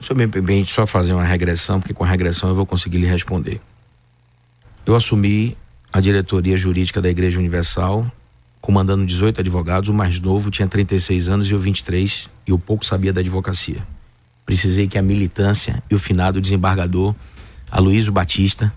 [0.00, 2.98] Se eu me permite só fazer uma regressão, porque com a regressão eu vou conseguir
[2.98, 3.60] lhe responder.
[4.84, 5.56] Eu assumi
[5.92, 8.10] a diretoria jurídica da Igreja Universal,
[8.64, 9.90] comandando 18 advogados.
[9.90, 13.86] O mais novo tinha 36 anos e eu 23, e eu pouco sabia da advocacia.
[14.46, 17.14] Precisei que a militância e o finado desembargador,
[17.70, 18.72] Aloysio Batista,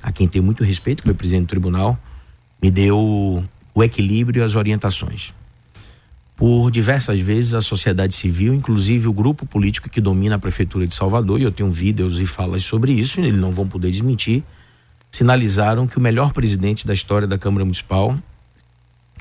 [0.00, 1.98] a quem tenho muito respeito, que foi presidente do tribunal,
[2.62, 3.44] me deu
[3.74, 5.34] o equilíbrio e as orientações.
[6.36, 10.94] Por diversas vezes a sociedade civil, inclusive o grupo político que domina a prefeitura de
[10.94, 14.44] Salvador, e eu tenho vídeos e falas sobre isso, e eles não vão poder desmentir,
[15.10, 18.16] sinalizaram que o melhor presidente da história da Câmara Municipal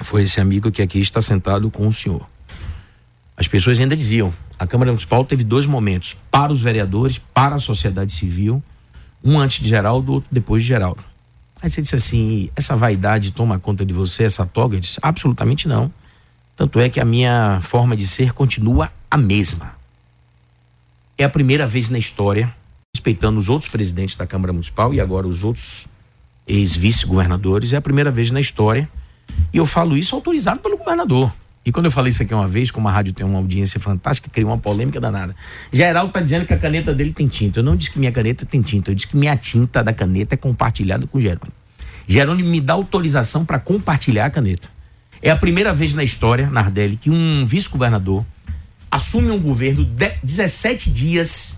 [0.01, 2.27] foi esse amigo que aqui está sentado com o senhor.
[3.35, 7.59] As pessoas ainda diziam: a Câmara Municipal teve dois momentos para os vereadores, para a
[7.59, 8.61] sociedade civil,
[9.23, 11.03] um antes de Geraldo, outro depois de Geraldo.
[11.61, 14.75] Aí você disse assim: essa vaidade toma conta de você, essa toga?
[14.75, 15.91] Eu disse: absolutamente não.
[16.55, 19.75] Tanto é que a minha forma de ser continua a mesma.
[21.17, 22.53] É a primeira vez na história
[22.95, 25.87] respeitando os outros presidentes da Câmara Municipal e agora os outros
[26.47, 28.89] ex-vice-governadores, é a primeira vez na história.
[29.53, 31.33] E eu falo isso autorizado pelo governador.
[31.65, 34.29] E quando eu falei isso aqui uma vez, como a rádio tem uma audiência fantástica,
[34.29, 35.33] criou uma polêmica danada.
[35.71, 37.59] Geraldo está dizendo que a caneta dele tem tinta.
[37.59, 40.35] Eu não disse que minha caneta tem tinta, eu disse que minha tinta da caneta
[40.35, 41.53] é compartilhada com o Jerônimo.
[42.05, 44.67] Jerônimo me dá autorização para compartilhar a caneta.
[45.21, 48.25] É a primeira vez na história, Nardelli, que um vice-governador
[48.91, 51.57] assume um governo de 17 dias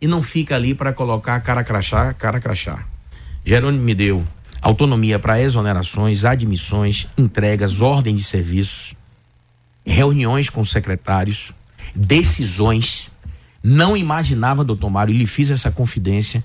[0.00, 2.86] e não fica ali para colocar cara crachá, cara crachá.
[3.44, 4.24] Jerônimo me deu
[4.60, 8.94] autonomia para exonerações, admissões, entregas, ordem de serviços,
[9.84, 11.52] reuniões com os secretários,
[11.94, 13.10] decisões.
[13.62, 16.44] Não imaginava, doutor Mário, e lhe fiz essa confidência,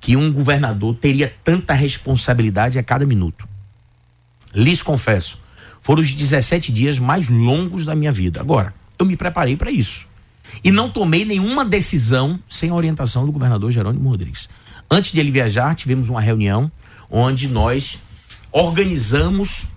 [0.00, 3.48] que um governador teria tanta responsabilidade a cada minuto.
[4.54, 5.38] Lhes confesso,
[5.80, 8.40] foram os 17 dias mais longos da minha vida.
[8.40, 10.06] Agora, eu me preparei para isso.
[10.62, 14.48] E não tomei nenhuma decisão sem a orientação do governador Jerônimo Rodrigues.
[14.90, 16.70] Antes de ele viajar, tivemos uma reunião
[17.12, 17.98] onde nós
[18.50, 19.68] organizamos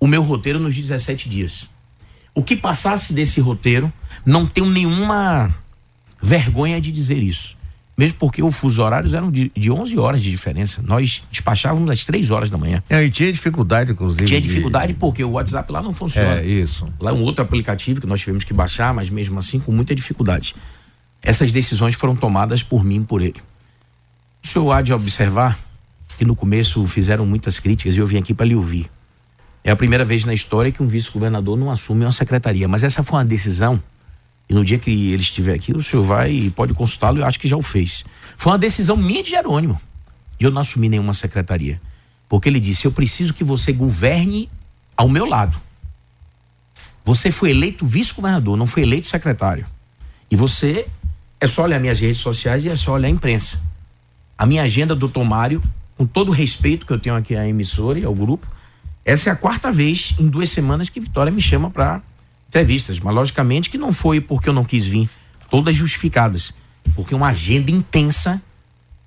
[0.00, 1.68] o meu roteiro nos 17 dias.
[2.34, 3.92] O que passasse desse roteiro,
[4.24, 5.54] não tenho nenhuma
[6.22, 7.54] vergonha de dizer isso.
[7.98, 10.80] Mesmo porque os fusos horários eram de, de 11 horas de diferença.
[10.80, 12.82] Nós despachávamos às 3 horas da manhã.
[12.88, 14.24] É, e tinha dificuldade, inclusive.
[14.24, 14.98] Tinha dificuldade de...
[14.98, 16.40] porque o WhatsApp lá não funciona.
[16.40, 16.88] É, isso.
[16.98, 19.94] Lá é um outro aplicativo que nós tivemos que baixar, mas mesmo assim com muita
[19.94, 20.54] dificuldade.
[21.22, 23.42] Essas decisões foram tomadas por mim e por ele.
[24.42, 25.58] O senhor há de observar
[26.20, 28.90] que no começo fizeram muitas críticas e eu vim aqui para lhe ouvir.
[29.64, 33.02] É a primeira vez na história que um vice-governador não assume uma secretaria, mas essa
[33.02, 33.82] foi uma decisão
[34.46, 37.40] e no dia que ele estiver aqui, o senhor vai e pode consultá-lo, eu acho
[37.40, 38.04] que já o fez.
[38.36, 39.80] Foi uma decisão minha de Jerônimo.
[40.38, 41.80] E eu não assumi nenhuma secretaria.
[42.28, 44.50] Porque ele disse: Eu preciso que você governe
[44.94, 45.58] ao meu lado.
[47.02, 49.64] Você foi eleito vice-governador, não foi eleito secretário.
[50.30, 50.86] E você
[51.40, 53.58] é só olhar minhas redes sociais e é só olhar a imprensa.
[54.36, 55.62] A minha agenda do Tomário,
[56.00, 58.46] com todo o respeito que eu tenho aqui à emissora e ao grupo,
[59.04, 62.00] essa é a quarta vez em duas semanas que Vitória me chama para
[62.48, 65.10] entrevistas, mas logicamente que não foi porque eu não quis vir,
[65.50, 66.54] todas justificadas,
[66.96, 68.40] porque uma agenda intensa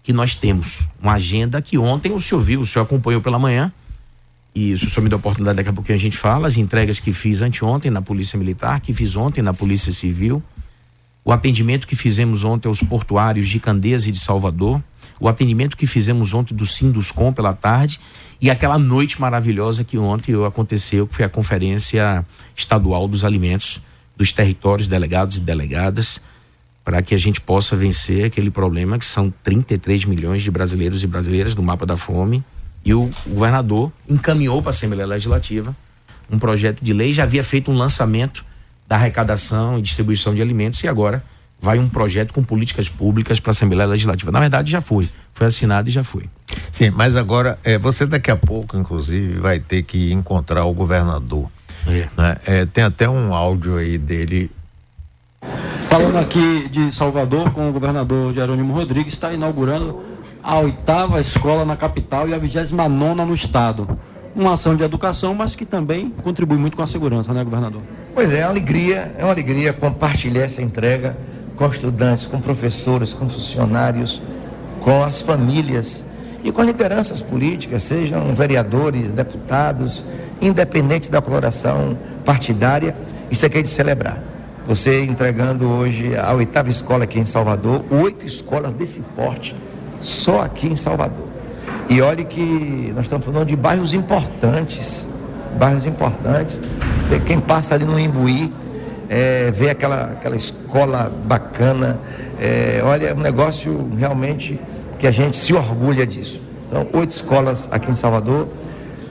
[0.03, 3.73] que nós temos, uma agenda que ontem o senhor viu, o senhor acompanhou pela manhã,
[4.53, 6.99] e o senhor me dá a oportunidade, daqui a pouquinho a gente fala, as entregas
[6.99, 10.43] que fiz anteontem na Polícia Militar, que fiz ontem na Polícia Civil,
[11.25, 14.83] o atendimento que fizemos ontem aos portuários de Candeias e de Salvador,
[15.19, 17.99] o atendimento que fizemos ontem do Sinduscom pela tarde
[18.41, 23.81] e aquela noite maravilhosa que ontem aconteceu, que foi a Conferência Estadual dos Alimentos
[24.17, 26.21] dos territórios delegados e delegadas,
[26.83, 31.07] para que a gente possa vencer aquele problema que são 33 milhões de brasileiros e
[31.07, 32.43] brasileiras no mapa da fome.
[32.83, 35.75] E o governador encaminhou para a Assembleia Legislativa
[36.29, 38.43] um projeto de lei, já havia feito um lançamento
[38.93, 41.23] da arrecadação e distribuição de alimentos e agora
[41.59, 44.31] vai um projeto com políticas públicas para a Assembleia Legislativa.
[44.31, 45.09] Na verdade, já foi.
[45.33, 46.29] Foi assinado e já foi.
[46.71, 51.49] Sim, mas agora, é, você daqui a pouco, inclusive, vai ter que encontrar o governador.
[51.87, 52.07] É.
[52.15, 52.37] Né?
[52.45, 54.51] É, tem até um áudio aí dele.
[55.89, 60.03] Falando aqui de Salvador, com o governador Jerônimo Rodrigues, está inaugurando
[60.43, 63.97] a oitava escola na capital e a vigésima nona no estado.
[64.35, 67.81] Uma ação de educação, mas que também contribui muito com a segurança, né, governador?
[68.15, 71.15] Pois é, é uma alegria, é uma alegria compartilhar essa entrega
[71.55, 74.21] com estudantes, com professores, com funcionários,
[74.79, 76.03] com as famílias
[76.43, 80.03] e com lideranças políticas, sejam vereadores, deputados,
[80.41, 82.95] independente da coloração partidária,
[83.31, 84.21] isso aqui é de celebrar.
[84.67, 89.55] Você entregando hoje a oitava escola aqui em Salvador, oito escolas desse porte,
[90.01, 91.32] só aqui em Salvador.
[91.89, 95.07] E olhe que nós estamos falando de bairros importantes,
[95.57, 96.59] bairros importantes.
[97.01, 98.51] Você, quem passa ali no Imbuí,
[99.09, 101.99] é, ver aquela, aquela escola bacana.
[102.39, 104.59] É, olha, é um negócio realmente
[104.97, 106.41] que a gente se orgulha disso.
[106.67, 108.47] Então, oito escolas aqui em Salvador.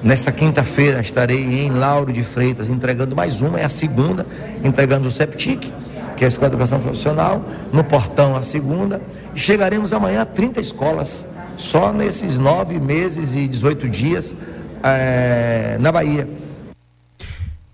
[0.03, 4.27] Nesta quinta-feira estarei em Lauro de Freitas entregando mais uma, é a segunda,
[4.65, 5.73] entregando o Septic,
[6.17, 9.01] que é a Escola de Educação Profissional, no Portão a segunda,
[9.33, 11.25] e chegaremos amanhã a 30 escolas,
[11.63, 14.35] só nesses nove meses e 18 dias
[14.83, 16.29] é, na Bahia.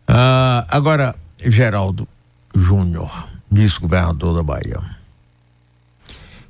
[0.06, 2.06] Ah, agora, Geraldo
[2.54, 4.78] Júnior, vice-governador da Bahia.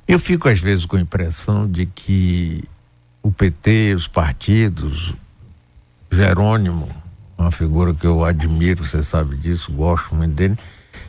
[0.07, 2.63] Eu fico às vezes com a impressão de que
[3.23, 5.13] o PT, os partidos,
[6.11, 6.89] Jerônimo,
[7.37, 10.57] uma figura que eu admiro, você sabe disso, gosto muito dele.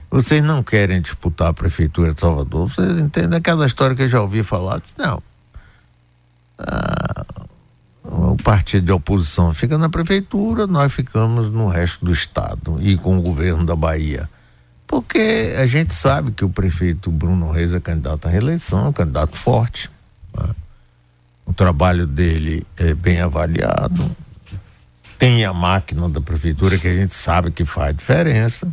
[0.09, 4.21] Vocês não querem disputar a prefeitura de Salvador, vocês entendem aquela história que eu já
[4.21, 4.81] ouvi falar?
[4.97, 5.21] Não.
[6.61, 7.25] Ah,
[8.05, 13.19] o partido de oposição fica na prefeitura, nós ficamos no resto do estado e com
[13.19, 14.29] o governo da Bahia.
[14.87, 18.93] Porque a gente sabe que o prefeito Bruno Reis é candidato à reeleição, é um
[18.93, 19.91] candidato forte.
[20.37, 20.51] Né?
[21.47, 24.15] O trabalho dele é bem avaliado,
[25.19, 28.73] tem a máquina da prefeitura que a gente sabe que faz diferença.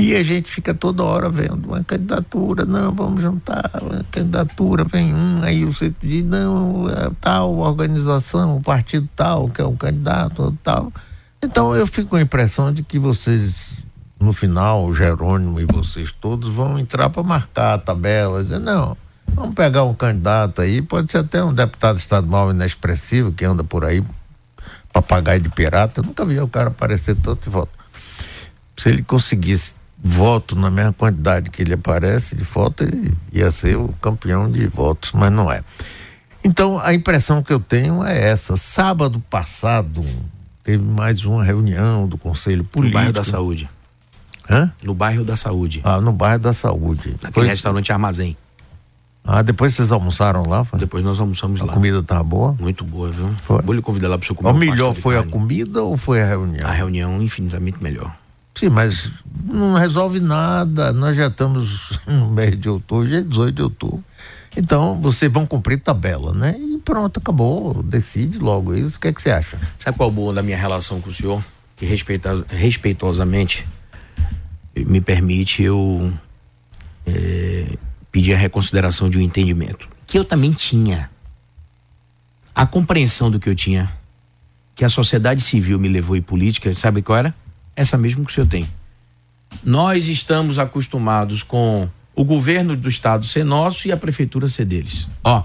[0.00, 5.14] E a gente fica toda hora vendo uma candidatura, não, vamos juntar, uma candidatura, vem
[5.14, 10.56] um, aí o diz, não, é tal organização, o partido tal, que é o candidato,
[10.62, 10.90] tal.
[11.42, 13.76] Então eu fico com a impressão de que vocês,
[14.18, 18.96] no final, o Jerônimo e vocês todos vão entrar para marcar a tabela, dizer, não,
[19.34, 23.84] vamos pegar um candidato aí, pode ser até um deputado estadual inexpressivo que anda por
[23.84, 24.02] aí
[24.90, 27.70] papagaio de pirata, nunca vi o cara aparecer tanto de foto.
[28.78, 33.76] Se ele conseguisse voto na mesma quantidade que ele aparece de foto, ele ia ser
[33.76, 35.62] o campeão de votos, mas não é.
[36.42, 38.56] Então, a impressão que eu tenho é essa.
[38.56, 40.02] Sábado passado,
[40.64, 42.86] teve mais uma reunião do Conselho Político.
[42.86, 43.68] No bairro da Saúde.
[44.48, 44.72] Hã?
[44.82, 45.80] No bairro da Saúde.
[45.84, 47.10] Ah, no bairro da Saúde.
[47.22, 47.46] Naquele Foi...
[47.46, 48.36] restaurante Armazém.
[49.22, 50.64] Ah, depois vocês almoçaram lá?
[50.64, 50.78] Foi?
[50.78, 51.72] Depois nós almoçamos a lá.
[51.72, 52.56] A comida tava boa?
[52.58, 53.30] Muito boa, viu?
[53.42, 53.60] Foi.
[53.62, 56.22] Vou lhe convidar lá para o senhor comer O melhor foi a comida ou foi
[56.22, 56.66] a reunião?
[56.66, 58.16] A reunião infinitamente melhor.
[58.54, 59.10] Sim, mas
[59.44, 60.92] não resolve nada.
[60.92, 64.04] Nós já estamos no mês de outubro, já é 18 de outubro.
[64.56, 66.56] Então, vocês vão cumprir tabela, né?
[66.58, 67.82] E pronto, acabou.
[67.82, 68.96] Decide logo isso.
[68.96, 69.58] O que, é que você acha?
[69.78, 71.44] Sabe qual é o bom da minha relação com o senhor?
[71.76, 73.66] Que respeita, respeitosamente
[74.76, 76.12] me permite eu
[77.06, 77.76] é,
[78.10, 79.88] pedir a reconsideração de um entendimento.
[80.06, 81.10] Que eu também tinha.
[82.54, 83.92] A compreensão do que eu tinha.
[84.74, 87.34] Que a sociedade civil me levou e política, sabe qual era?
[87.80, 88.68] Essa mesmo que o senhor tem.
[89.64, 95.08] Nós estamos acostumados com o governo do estado ser nosso e a prefeitura ser deles.
[95.24, 95.42] Ó,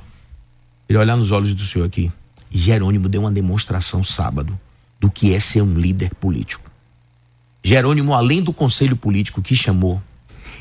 [0.89, 2.11] ele olhar nos olhos do senhor aqui.
[2.51, 4.59] Jerônimo deu uma demonstração sábado
[4.99, 6.69] do que é ser um líder político.
[7.63, 10.03] Jerônimo, além do conselho político que chamou,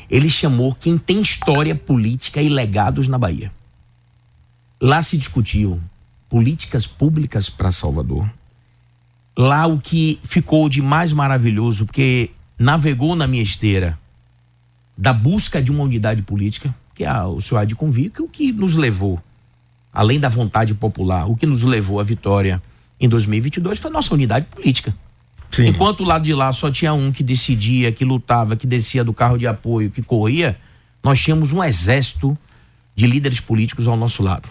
[0.09, 3.51] ele chamou quem tem história política e legados na Bahia.
[4.81, 5.81] Lá se discutiu
[6.29, 8.31] políticas públicas para Salvador.
[9.37, 13.99] Lá o que ficou de mais maravilhoso, porque navegou na minha esteira
[14.97, 18.29] da busca de uma unidade política, que é o senhor há de convir, que o
[18.29, 19.21] que nos levou,
[19.91, 22.61] além da vontade popular, o que nos levou à vitória
[22.99, 24.95] em 2022 foi a nossa unidade política.
[25.51, 25.67] Sim.
[25.67, 29.13] Enquanto o lado de lá só tinha um que decidia, que lutava, que descia do
[29.13, 30.57] carro de apoio, que corria,
[31.03, 32.37] nós tínhamos um exército
[32.95, 34.49] de líderes políticos ao nosso lado.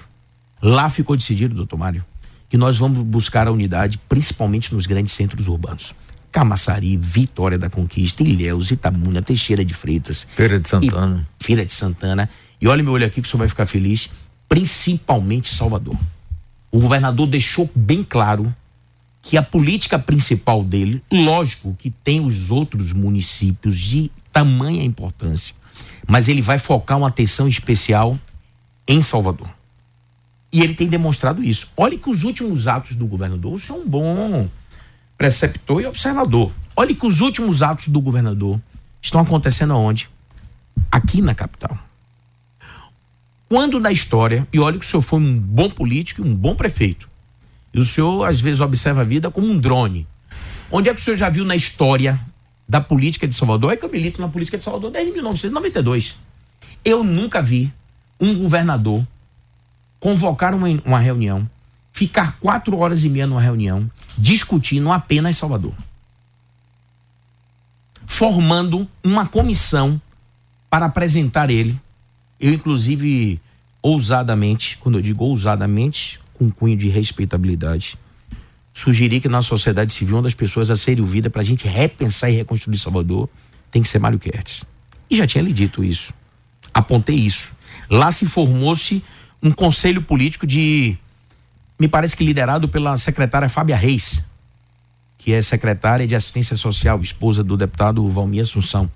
[0.63, 2.05] Lá ficou decidido, doutor Mário,
[2.55, 5.93] que nós vamos buscar a unidade, principalmente nos grandes centros urbanos.
[6.31, 10.25] Camaçari, Vitória da Conquista, Ilhéus, Itabuna, Teixeira de Freitas.
[10.37, 11.29] Feira de Santana.
[11.41, 12.31] Feira de Santana.
[12.61, 14.09] E olha meu olho aqui que o senhor vai ficar feliz,
[14.49, 15.99] principalmente Salvador.
[16.71, 18.55] O governador deixou bem claro
[19.21, 25.57] que a política principal dele, lógico que tem os outros municípios de tamanha importância,
[26.07, 28.17] mas ele vai focar uma atenção especial
[28.87, 29.49] em Salvador.
[30.55, 31.67] E ele tem demonstrado isso.
[31.77, 34.49] Olhe que os últimos atos do governador, o senhor é um bom
[35.19, 36.53] preceptor e observador.
[36.77, 38.61] Olhe que os últimos atos do governador
[39.03, 40.09] estão acontecendo aonde?
[40.93, 41.77] Aqui na capital.
[43.49, 46.55] Quando na história, e olha que o senhor foi um bom político e um bom
[46.55, 47.11] prefeito,
[47.73, 50.07] e o senhor, às vezes, observa a vida como um drone.
[50.71, 52.21] Onde é que o senhor já viu na história
[52.69, 53.73] da política de Salvador?
[53.73, 56.17] É que eu milito na política de Salvador desde 1992.
[56.85, 57.73] Eu nunca vi
[58.21, 59.05] um governador
[60.05, 61.49] convocar uma, uma reunião,
[61.91, 65.73] ficar quatro horas e meia numa reunião, discutindo apenas Salvador.
[68.07, 69.99] Formando uma comissão
[70.69, 71.81] para apresentar ele.
[72.39, 73.41] Eu, inclusive,
[73.81, 77.97] ousadamente, quando eu digo ousadamente, com cunho de respeitabilidade.
[78.75, 82.29] Sugeri que na sociedade civil, uma das pessoas a serem ouvidas para a gente repensar
[82.29, 83.27] e reconstruir Salvador
[83.71, 84.67] tem que ser Mário Kertz.
[85.09, 86.13] E já tinha lhe dito isso.
[86.75, 87.53] Apontei isso.
[87.89, 89.03] Lá se formou-se
[89.45, 90.97] um conselho político de,
[91.79, 94.25] me parece que liderado pela secretária Fábia Reis,
[95.19, 98.91] que é secretária de Assistência Social, esposa do deputado Valmir Assunção,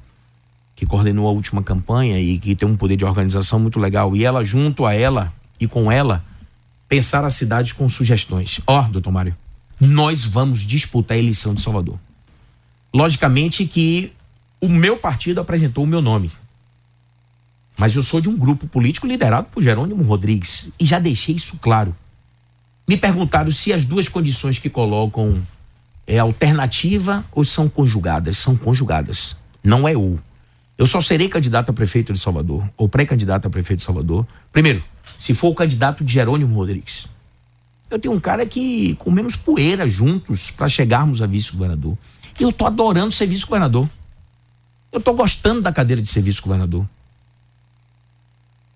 [0.74, 4.16] que coordenou a última campanha e que tem um poder de organização muito legal.
[4.16, 6.24] E ela, junto a ela e com ela,
[6.88, 8.60] pensar a cidade com sugestões.
[8.66, 9.36] Ó, oh, doutor Mário,
[9.78, 11.98] nós vamos disputar a eleição de Salvador.
[12.94, 14.12] Logicamente que
[14.60, 16.32] o meu partido apresentou o meu nome.
[17.78, 20.68] Mas eu sou de um grupo político liderado por Jerônimo Rodrigues.
[20.80, 21.94] E já deixei isso claro.
[22.86, 25.46] Me perguntaram se as duas condições que colocam
[26.04, 28.38] é alternativa ou são conjugadas?
[28.38, 29.36] São conjugadas.
[29.62, 30.18] Não é ou.
[30.76, 34.26] Eu só serei candidato a prefeito de Salvador, ou pré-candidato a prefeito de Salvador.
[34.52, 34.82] Primeiro,
[35.18, 37.06] se for o candidato de Jerônimo Rodrigues.
[37.90, 41.96] Eu tenho um cara que comemos poeira juntos para chegarmos a vice-governador.
[42.38, 43.88] E eu tô adorando ser vice-governador.
[44.90, 46.88] Eu tô gostando da cadeira de ser vice-governador.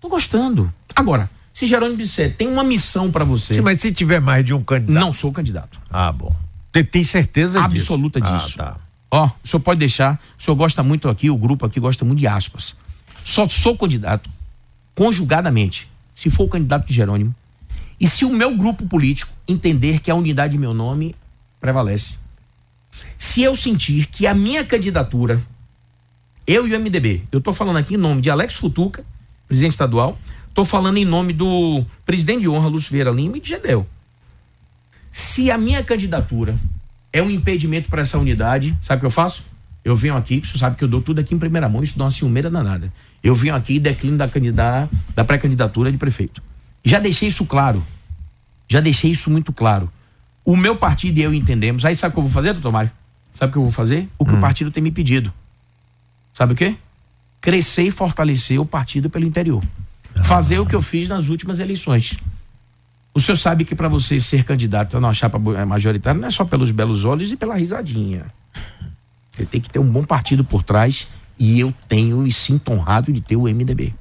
[0.03, 0.71] Tô gostando.
[0.93, 3.53] Agora, se Jerônimo disser, tem uma missão para você.
[3.53, 4.93] Sim, mas se tiver mais de um candidato.
[4.93, 5.79] Não sou candidato.
[5.89, 6.35] Ah, bom.
[6.73, 8.47] Tem, tem certeza Absoluta disso?
[8.47, 8.55] disso.
[8.59, 8.77] Ah, tá.
[9.09, 12.19] Ó, o senhor pode deixar, o senhor gosta muito aqui, o grupo aqui gosta muito
[12.19, 12.75] de aspas.
[13.23, 14.29] Só sou candidato
[14.93, 17.33] conjugadamente, se for o candidato de Jerônimo,
[17.97, 21.15] e se o meu grupo político entender que a unidade de meu nome
[21.61, 22.17] prevalece.
[23.17, 25.41] Se eu sentir que a minha candidatura,
[26.45, 29.05] eu e o MDB, eu estou falando aqui em nome de Alex Futuca,
[29.47, 30.17] presidente estadual,
[30.49, 33.87] estou falando em nome do presidente de honra, Lúcio Vieira Lima e de Gedel.
[35.11, 36.57] Se a minha candidatura
[37.11, 39.43] é um impedimento para essa unidade, sabe o que eu faço?
[39.85, 42.05] Eu venho aqui, você sabe que eu dou tudo aqui em primeira mão, isso dá
[42.05, 42.91] uma ciumeira danada.
[43.21, 46.41] Eu venho aqui e declino da, candidata, da pré-candidatura de prefeito.
[46.83, 47.85] Já deixei isso claro.
[48.67, 49.91] Já deixei isso muito claro.
[50.43, 51.85] O meu partido e eu entendemos.
[51.85, 52.91] Aí sabe o que eu vou fazer, doutor Mário?
[53.33, 54.09] Sabe o que eu vou fazer?
[54.17, 54.37] O que hum.
[54.37, 55.33] o partido tem me pedido.
[56.33, 56.75] Sabe o quê?
[57.43, 59.61] Crescer e fortalecer o partido pelo interior.
[60.15, 60.23] Ah.
[60.23, 62.17] Fazer o que eu fiz nas últimas eleições.
[63.13, 66.45] O senhor sabe que para você ser candidato a uma chapa majoritária não é só
[66.45, 68.27] pelos belos olhos e pela risadinha.
[69.29, 71.05] Você tem que ter um bom partido por trás
[71.37, 73.93] e eu tenho e sinto honrado de ter o MDB.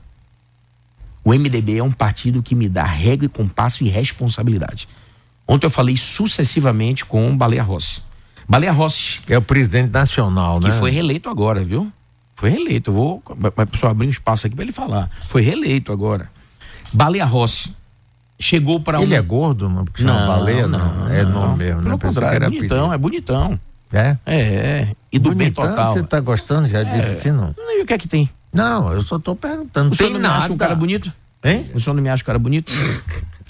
[1.25, 4.89] O MDB é um partido que me dá regra e compasso e responsabilidade.
[5.49, 8.03] Ontem eu falei sucessivamente com Baleia Rossi.
[8.49, 9.21] Baleia Rossi.
[9.29, 10.71] É o presidente nacional, né?
[10.71, 11.93] Que foi reeleito agora, viu?
[12.43, 12.91] Foi reeleito.
[12.91, 13.23] Eu vou.
[13.75, 15.09] Só abrir um espaço aqui para ele falar.
[15.29, 16.29] Foi reeleito agora.
[16.93, 17.73] Baleia Rossi
[18.37, 19.17] chegou para Ele um...
[19.17, 19.85] é gordo, não?
[19.85, 20.93] Porque não, baleia, não.
[20.93, 21.09] não.
[21.09, 21.85] É nome mesmo, né?
[21.85, 23.61] Pelo contrário, é bonitão, é bonitão.
[23.93, 24.17] É?
[24.27, 24.97] É, é.
[25.13, 25.93] E do bonitão, bem total.
[25.93, 26.85] Você tá gostando já é.
[26.85, 27.55] disse assim, não?
[27.57, 28.29] E o que é que tem?
[28.53, 29.93] Não, eu só tô perguntando.
[29.93, 30.35] O senhor não nada.
[30.35, 31.13] me acha um cara bonito?
[31.45, 31.71] Hein?
[31.73, 32.73] O senhor não me acha um cara bonito?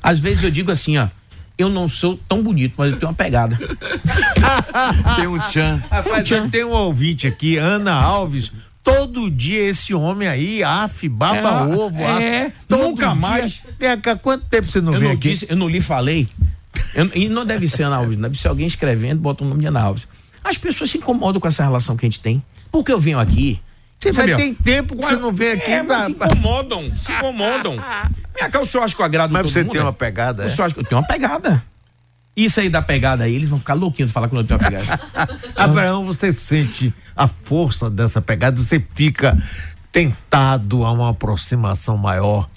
[0.02, 1.08] Às vezes eu digo assim, ó.
[1.56, 3.56] Eu não sou tão bonito, mas eu tenho uma pegada.
[5.16, 5.82] tem um tchan.
[5.90, 8.50] Rapaz, tem um, tem um ouvinte aqui, Ana Alves,
[8.82, 13.14] todo dia esse homem aí, af, baba é, ovo, é, af, nunca dia.
[13.14, 13.60] mais.
[13.78, 15.30] Vem cá, quanto tempo você não eu vem não aqui?
[15.30, 16.28] Disse, eu não lhe falei.
[16.94, 19.66] Eu, e não deve ser Ana Alves, deve ser alguém escrevendo, bota o nome de
[19.66, 20.08] Ana Alves.
[20.42, 22.42] As pessoas se incomodam com essa relação que a gente tem.
[22.70, 23.60] Porque eu venho aqui.
[24.00, 25.70] Você vai tem tempo que você não vem aqui.
[25.70, 26.04] É, pra...
[26.04, 27.76] se incomodam, se incomodam.
[28.34, 30.46] Minha cara, o senhor acha que eu agrado Mas você mundo, tem uma pegada, é?
[30.46, 31.62] O senhor acha que eu tenho uma pegada.
[32.34, 34.58] Isso aí da pegada aí, eles vão ficar louquinhos de falar que eu não tenho
[34.58, 35.00] uma pegada.
[35.54, 39.36] Abraão, você sente a força dessa pegada, você fica
[39.90, 42.48] tentado a uma aproximação maior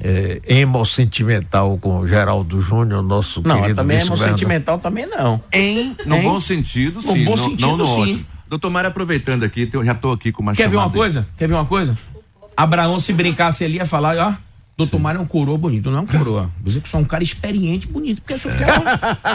[0.00, 0.40] é,
[0.84, 5.42] sentimental com o Geraldo Júnior, nosso não, querido também sentimental também não.
[5.52, 7.24] Em, no em, bom sentido, sim.
[7.24, 8.02] No bom sentido, não no sim.
[8.02, 8.26] ótimo.
[8.48, 11.26] Doutor Mário, aproveitando aqui, eu já estou aqui com uma Quer ver uma coisa?
[11.36, 11.96] Quer ver uma coisa?
[12.56, 14.34] Abraão, se brincasse ali, ia falar, ó,
[14.76, 16.50] Doutor Mário é um coroa bonito, não é um coroa.
[16.62, 18.68] Você que sou um cara experiente, bonito, porque eu sou quer.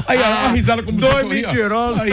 [0.07, 1.99] Aí, ó, a risada como Dois mentirosos.
[1.99, 2.11] Aí,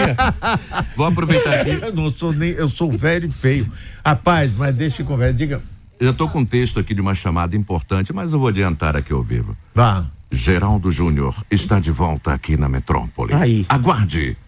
[0.97, 1.73] Vou aproveitar aqui.
[1.73, 3.71] Eu não sou nem, eu sou velho e feio.
[4.05, 5.63] Rapaz, mas deixa eu conversa, diga.
[6.01, 9.13] Eu estou com um texto aqui de uma chamada importante, mas eu vou adiantar aqui
[9.13, 9.55] ao vivo.
[9.75, 10.07] Vá.
[10.31, 13.35] Geraldo Júnior está de volta aqui na metrópole.
[13.35, 13.67] Aí.
[13.69, 14.39] Aguarde.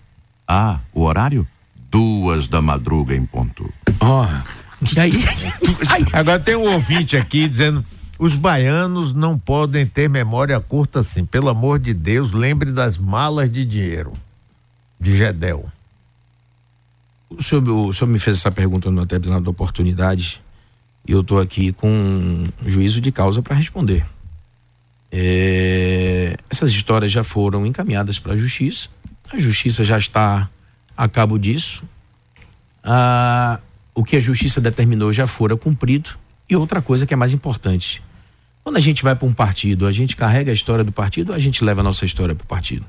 [0.49, 1.47] Ah, o horário?
[1.91, 3.71] Duas da madruga em ponto.
[4.01, 4.25] Ó.
[4.25, 4.61] Oh.
[4.97, 5.13] E aí?
[6.15, 7.85] Agora tem um ouvinte aqui dizendo
[8.21, 11.25] os baianos não podem ter memória curta assim.
[11.25, 14.13] Pelo amor de Deus, lembre das malas de dinheiro.
[15.01, 15.73] De Gedel.
[17.31, 20.39] O senhor, o senhor me fez essa pergunta numa determinada oportunidade
[21.09, 24.05] e eu estou aqui com um juízo de causa para responder.
[25.11, 28.91] É, essas histórias já foram encaminhadas para a justiça.
[29.33, 30.51] A justiça já está
[30.95, 31.85] a cabo disso.
[32.85, 33.61] Ah,
[33.95, 36.11] o que a justiça determinou já fora cumprido.
[36.51, 38.03] E outra coisa que é mais importante:
[38.63, 41.35] quando a gente vai para um partido, a gente carrega a história do partido ou
[41.35, 42.87] a gente leva a nossa história para o partido?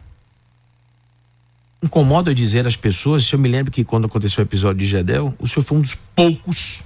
[1.83, 5.47] incomoda dizer às pessoas, eu me lembro que quando aconteceu o episódio de Gedel, o
[5.47, 6.83] senhor foi um dos poucos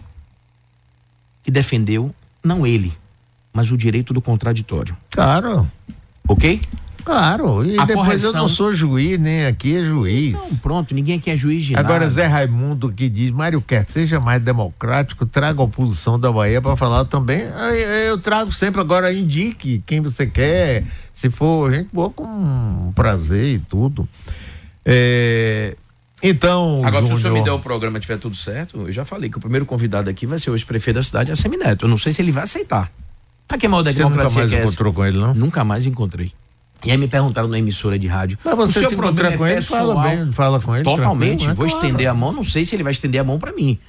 [1.44, 2.94] que defendeu, não ele,
[3.52, 4.96] mas o direito do contraditório.
[5.12, 5.70] Claro.
[6.28, 6.62] Ok?
[7.06, 8.32] Claro, e a depois correção...
[8.32, 10.34] eu não sou juiz, nem aqui é juiz.
[10.34, 12.10] Não, pronto, ninguém aqui é juiz de Agora nada.
[12.10, 16.76] Zé Raimundo que diz, Mário Quer, seja mais democrático, traga a oposição da Bahia para
[16.76, 17.44] falar também.
[18.08, 20.84] Eu trago sempre, agora indique quem você quer,
[21.14, 24.10] se for gente boa, com prazer e tudo.
[24.84, 25.76] É,
[26.24, 26.82] então.
[26.84, 27.06] Agora, Júnior...
[27.06, 29.40] se o senhor me der o programa tiver tudo certo, eu já falei que o
[29.40, 31.86] primeiro convidado aqui vai ser o ex-prefeito da cidade, a Semineto.
[31.86, 32.92] Eu não sei se ele vai aceitar.
[33.48, 35.36] Pra que mal da democracia nunca mais que é encontrou com ele, não?
[35.36, 36.34] Nunca mais encontrei.
[36.84, 38.38] E aí me perguntaram na emissora de rádio.
[38.44, 40.84] Mas você o seu se programa com ele, pessoal, fala bem, fala com ele.
[40.84, 41.46] Totalmente.
[41.48, 41.76] Vou claro.
[41.76, 43.80] estender a mão, não sei se ele vai estender a mão para mim.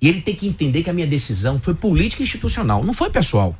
[0.00, 3.10] E ele tem que entender que a minha decisão foi política e institucional, não foi
[3.10, 3.56] pessoal.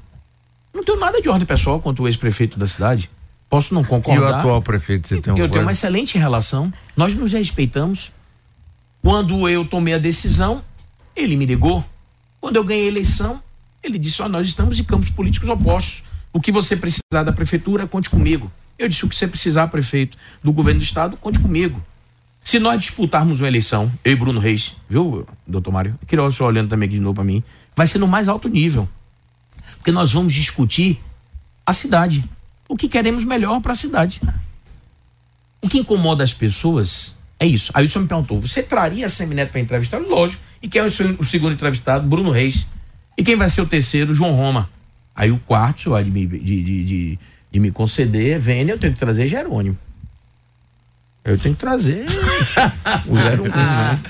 [0.75, 3.11] Não tenho nada de ordem pessoal quanto o ex-prefeito da cidade.
[3.49, 4.31] Posso não concordar.
[4.31, 6.73] E o atual prefeito, você tem um Eu tenho uma excelente relação.
[6.97, 8.11] Nós nos respeitamos.
[9.03, 10.65] Quando eu tomei a decisão,
[11.15, 11.85] ele me ligou.
[12.41, 13.43] Quando eu ganhei a eleição,
[13.83, 16.03] ele disse: oh, nós estamos em campos políticos opostos.
[16.33, 18.51] O que você precisar da prefeitura, conte comigo.
[18.83, 21.83] Eu disse: o que você precisar, prefeito, do governo do estado, conte comigo.
[22.45, 25.99] Se nós disputarmos uma eleição, eu e Bruno Reis, viu, doutor Mário?
[26.07, 27.43] Queria só olhando também aqui de novo para mim,
[27.77, 28.89] vai ser no mais alto nível.
[29.77, 31.01] Porque nós vamos discutir
[31.65, 32.29] a cidade.
[32.69, 34.21] O que queremos melhor para a cidade.
[35.61, 37.71] O que incomoda as pessoas é isso.
[37.75, 39.99] Aí o senhor me perguntou: você traria a Semineto para entrevistar?
[39.99, 40.43] Lógico.
[40.61, 42.09] E quem é o segundo entrevistado?
[42.09, 42.67] Bruno Reis.
[43.17, 44.15] E quem vai ser o terceiro?
[44.15, 44.69] João Roma.
[45.15, 47.19] Aí o quarto, ó, de, de, de,
[47.53, 49.77] de me conceder Vênia, eu tenho que trazer Jerônimo.
[51.25, 52.05] Eu tenho que trazer
[53.07, 54.01] o 01, né?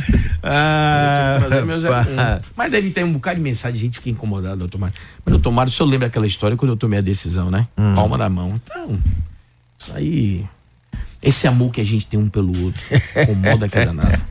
[0.42, 2.40] Ah, eu tenho que trazer meu 01.
[2.56, 4.96] Mas deve ter um bocado de mensagem, gente fica incomodada, doutor Mário.
[5.22, 7.68] Mas, doutor Mário, o senhor lembra aquela história quando eu tomei a decisão, né?
[7.76, 7.94] Hum.
[7.94, 8.58] Palma da mão.
[8.62, 8.98] Então,
[9.78, 10.46] isso aí.
[11.20, 12.82] Esse amor que a gente tem um pelo outro
[13.20, 14.22] incomoda que é danado.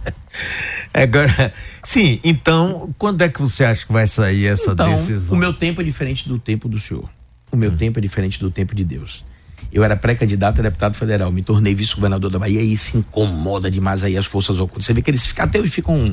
[0.94, 1.52] Agora,
[1.84, 5.36] sim, então, quando é que você acha que vai sair essa então, decisão?
[5.36, 7.08] O meu tempo é diferente do tempo do senhor.
[7.52, 7.76] O meu hum.
[7.76, 9.24] tempo é diferente do tempo de Deus.
[9.72, 14.02] Eu era pré-candidato a deputado federal, me tornei vice-governador da Bahia e isso incomoda demais
[14.02, 14.84] aí as forças ocultas.
[14.84, 16.10] Você vê que eles ficam até hoje ficam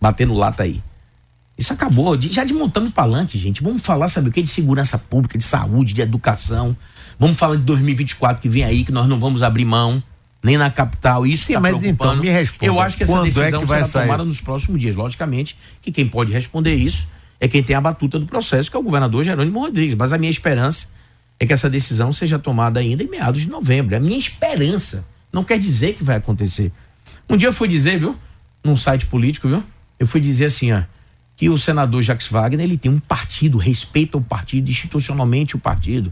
[0.00, 0.82] batendo lata aí.
[1.56, 3.62] Isso acabou, já desmontamos o palanque, gente.
[3.62, 4.42] Vamos falar, sabe o que?
[4.42, 6.76] De segurança pública, de saúde, de educação.
[7.18, 10.02] Vamos falar de 2024 que vem aí, que nós não vamos abrir mão,
[10.42, 11.26] nem na capital.
[11.26, 12.66] Isso Sim, tá mas então, me responda.
[12.66, 14.94] Eu acho que essa Quando decisão é que vai será tomada nos próximos dias.
[14.96, 17.06] Logicamente que quem pode responder isso
[17.40, 19.94] é quem tem a batuta do processo, que é o governador Jerônimo Rodrigues.
[19.94, 20.88] Mas a minha esperança
[21.38, 23.94] é que essa decisão seja tomada ainda em meados de novembro.
[23.94, 25.04] É a minha esperança.
[25.32, 26.72] Não quer dizer que vai acontecer.
[27.28, 28.16] Um dia eu fui dizer, viu,
[28.64, 29.62] num site político, viu?
[29.98, 30.82] Eu fui dizer assim, ó,
[31.34, 36.10] que o senador Jacques Wagner, ele tem um partido, respeita o partido, institucionalmente o partido.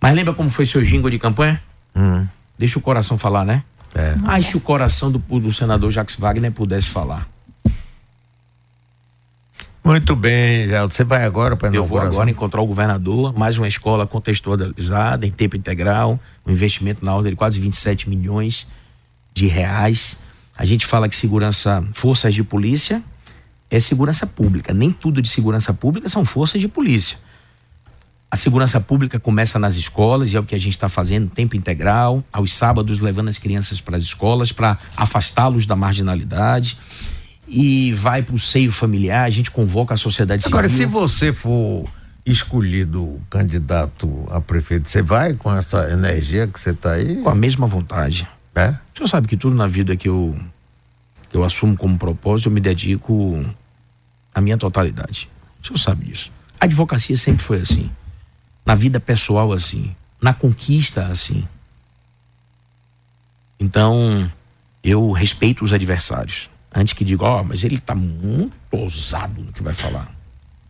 [0.00, 1.62] Mas lembra como foi seu jingle de campanha?
[1.94, 2.26] Hum.
[2.58, 3.62] Deixa o coração falar, né?
[3.94, 4.16] É.
[4.24, 7.28] Ai, se o coração do, do senador Jacques Wagner pudesse falar.
[9.86, 13.68] Muito bem, já Você vai agora para Eu vou agora encontrar o governador, mais uma
[13.68, 18.66] escola contextualizada, em tempo integral, um investimento na ordem de quase 27 milhões
[19.32, 20.18] de reais.
[20.58, 23.00] A gente fala que segurança, forças de polícia
[23.70, 24.74] é segurança pública.
[24.74, 27.16] Nem tudo de segurança pública são forças de polícia.
[28.28, 31.54] A segurança pública começa nas escolas e é o que a gente está fazendo, tempo
[31.54, 36.76] integral, aos sábados levando as crianças para as escolas para afastá-los da marginalidade
[37.48, 40.58] e vai para o seio familiar, a gente convoca a sociedade civil.
[40.58, 41.88] Agora, se você for
[42.24, 47.22] escolhido candidato a prefeito, você vai com essa energia que você está aí?
[47.22, 48.28] Com a mesma vontade.
[48.54, 48.70] É?
[48.70, 50.36] O senhor sabe que tudo na vida que eu,
[51.30, 53.44] que eu assumo como propósito, eu me dedico
[54.34, 55.28] à minha totalidade.
[55.62, 56.32] O senhor sabe disso.
[56.58, 57.90] A advocacia sempre foi assim.
[58.64, 59.94] Na vida pessoal, assim.
[60.20, 61.46] Na conquista, assim.
[63.60, 64.30] Então,
[64.82, 69.52] eu respeito os adversários antes que diga, ó, oh, mas ele está muito ousado no
[69.52, 70.14] que vai falar.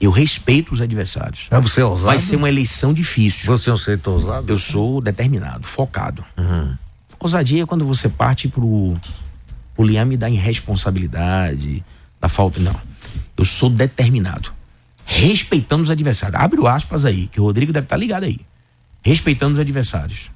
[0.01, 1.49] Eu respeito os adversários.
[1.51, 2.07] É você ousado?
[2.07, 3.47] Vai ser uma eleição difícil.
[3.47, 4.53] Você é um ser ousado?
[4.53, 6.25] Eu sou determinado, focado.
[6.37, 6.77] Uhum.
[7.19, 8.97] Ousadia é quando você parte pro,
[9.75, 11.83] pro liame da irresponsabilidade,
[12.21, 12.61] da falta.
[12.61, 12.79] Não.
[13.37, 14.53] Eu sou determinado.
[15.05, 16.41] Respeitando os adversários.
[16.41, 18.39] Abre o aspas aí, que o Rodrigo deve estar tá ligado aí.
[19.03, 20.31] Respeitando os adversários.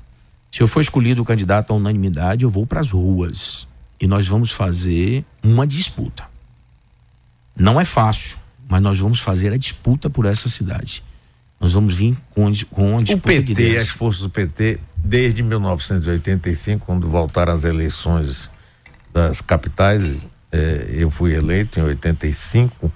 [0.50, 3.68] Se eu for escolhido o candidato à unanimidade, eu vou para as ruas
[4.00, 6.24] e nós vamos fazer uma disputa.
[7.56, 8.38] Não é fácil,
[8.68, 11.04] mas nós vamos fazer a disputa por essa cidade.
[11.60, 13.14] Nós vamos vir com, com a disputa.
[13.14, 18.48] O PT, de as forças do PT, desde 1985, quando voltaram as eleições
[19.12, 20.02] das capitais,
[20.50, 22.90] eh, eu fui eleito em 85,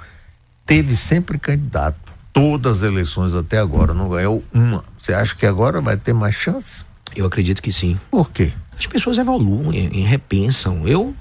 [0.64, 2.14] teve sempre candidato.
[2.32, 4.82] Todas as eleições até agora, não ganhou uma.
[4.98, 6.84] Você acha que agora vai ter mais chance?
[7.14, 8.00] Eu acredito que sim.
[8.11, 8.52] Por quê?
[8.79, 10.87] As pessoas evoluem, repensam.
[10.87, 11.14] Eu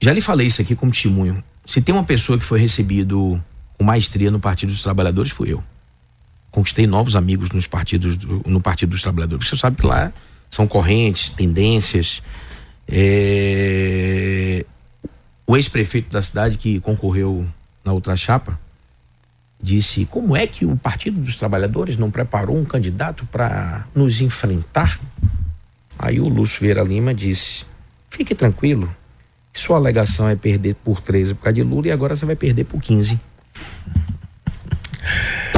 [0.00, 1.42] já lhe falei isso aqui como testemunho.
[1.66, 3.42] Se tem uma pessoa que foi recebido
[3.76, 5.62] com maestria no Partido dos Trabalhadores, fui eu.
[6.50, 8.16] Conquistei novos amigos nos partidos,
[8.46, 9.48] no Partido dos Trabalhadores.
[9.48, 10.12] Você sabe que lá
[10.50, 12.22] são correntes, tendências.
[12.86, 14.64] É...
[15.46, 17.46] O ex-prefeito da cidade que concorreu
[17.84, 18.58] na outra chapa
[19.60, 24.98] disse: como é que o Partido dos Trabalhadores não preparou um candidato para nos enfrentar?
[25.98, 27.66] Aí o Lúcio Vieira Lima disse:
[28.08, 28.94] fique tranquilo,
[29.52, 32.64] sua alegação é perder por 13 por causa de Lula e agora você vai perder
[32.64, 33.18] por 15.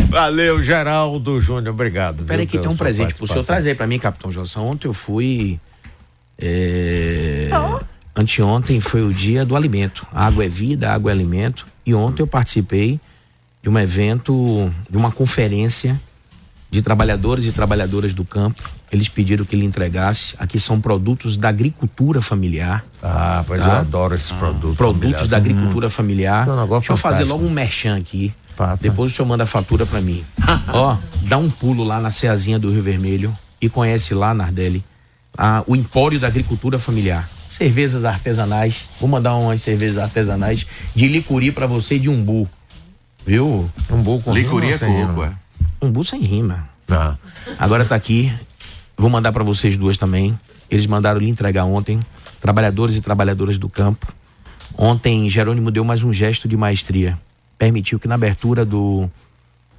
[0.08, 2.24] Valeu, Geraldo Júnior, obrigado.
[2.24, 4.62] Peraí que tem um presente pro senhor trazer para mim, Capitão Johnson.
[4.62, 5.60] Ontem eu fui.
[6.36, 7.48] É...
[7.52, 7.84] Oh.
[8.16, 10.04] Anteontem foi o dia do alimento.
[10.12, 11.66] Água é vida, água é alimento.
[11.86, 12.98] E ontem eu participei
[13.62, 16.00] de um evento, de uma conferência
[16.70, 18.62] de trabalhadores e trabalhadoras do campo.
[18.92, 20.34] Eles pediram que ele entregasse.
[20.38, 22.84] Aqui são produtos da agricultura familiar.
[23.02, 23.66] Ah, pois tá?
[23.66, 24.76] eu adoro esses produtos.
[24.76, 25.90] Produtos da agricultura hum.
[25.90, 26.48] familiar.
[26.48, 28.34] É um Deixa eu fazer logo um merchan aqui.
[28.56, 28.82] Passa.
[28.82, 30.24] Depois o senhor manda a fatura para mim.
[30.72, 34.84] Ó, dá um pulo lá na Ceazinha do Rio Vermelho e conhece lá, Nardelli,
[35.38, 37.28] a, o Empório da Agricultura Familiar.
[37.48, 38.86] Cervejas artesanais.
[39.00, 42.48] Vou mandar umas cervejas artesanais de licuri para você e de umbu.
[43.24, 43.70] Viu?
[43.90, 45.32] Umbu com Licuri é coco, é.
[45.80, 46.68] Umbu sem rima.
[46.88, 47.16] Ah.
[47.58, 48.32] Agora tá aqui.
[49.00, 50.38] Vou mandar para vocês duas também.
[50.70, 51.98] Eles mandaram lhe entregar ontem.
[52.38, 54.12] Trabalhadores e trabalhadoras do campo.
[54.76, 57.18] Ontem, Jerônimo deu mais um gesto de maestria.
[57.56, 59.10] Permitiu que na abertura do,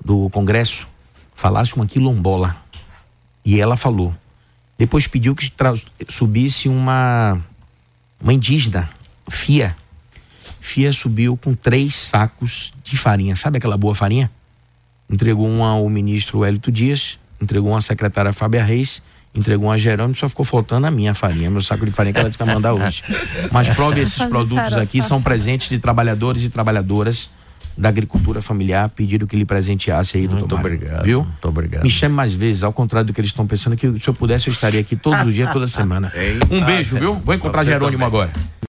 [0.04, 0.88] do congresso
[1.36, 2.58] falasse uma quilombola.
[3.46, 4.12] E ela falou.
[4.76, 5.54] Depois pediu que
[6.10, 7.40] subisse uma,
[8.20, 8.90] uma indígena,
[9.30, 9.76] Fia.
[10.60, 13.36] Fia subiu com três sacos de farinha.
[13.36, 14.32] Sabe aquela boa farinha?
[15.08, 19.00] Entregou uma ao ministro Hélito Dias, entregou uma à secretária Fábia Reis,
[19.34, 22.20] entregou uma a Jerônimo, só ficou faltando a minha farinha, meu saco de farinha que
[22.20, 23.04] ela disse que vai mandar hoje.
[23.52, 27.30] Mas prove esses produtos aqui são presentes de trabalhadores e trabalhadoras
[27.78, 31.04] da agricultura familiar, pediram que lhe presenteasse aí, doutor Muito Mário, obrigado.
[31.04, 31.24] Viu?
[31.24, 31.84] Muito obrigado.
[31.84, 34.50] Me chame mais vezes, ao contrário do que eles estão pensando, que se eu pudesse
[34.50, 36.12] eu estaria aqui todos os dias, toda semana.
[36.52, 37.16] Um beijo, viu?
[37.24, 38.32] Vou encontrar Jerônimo agora.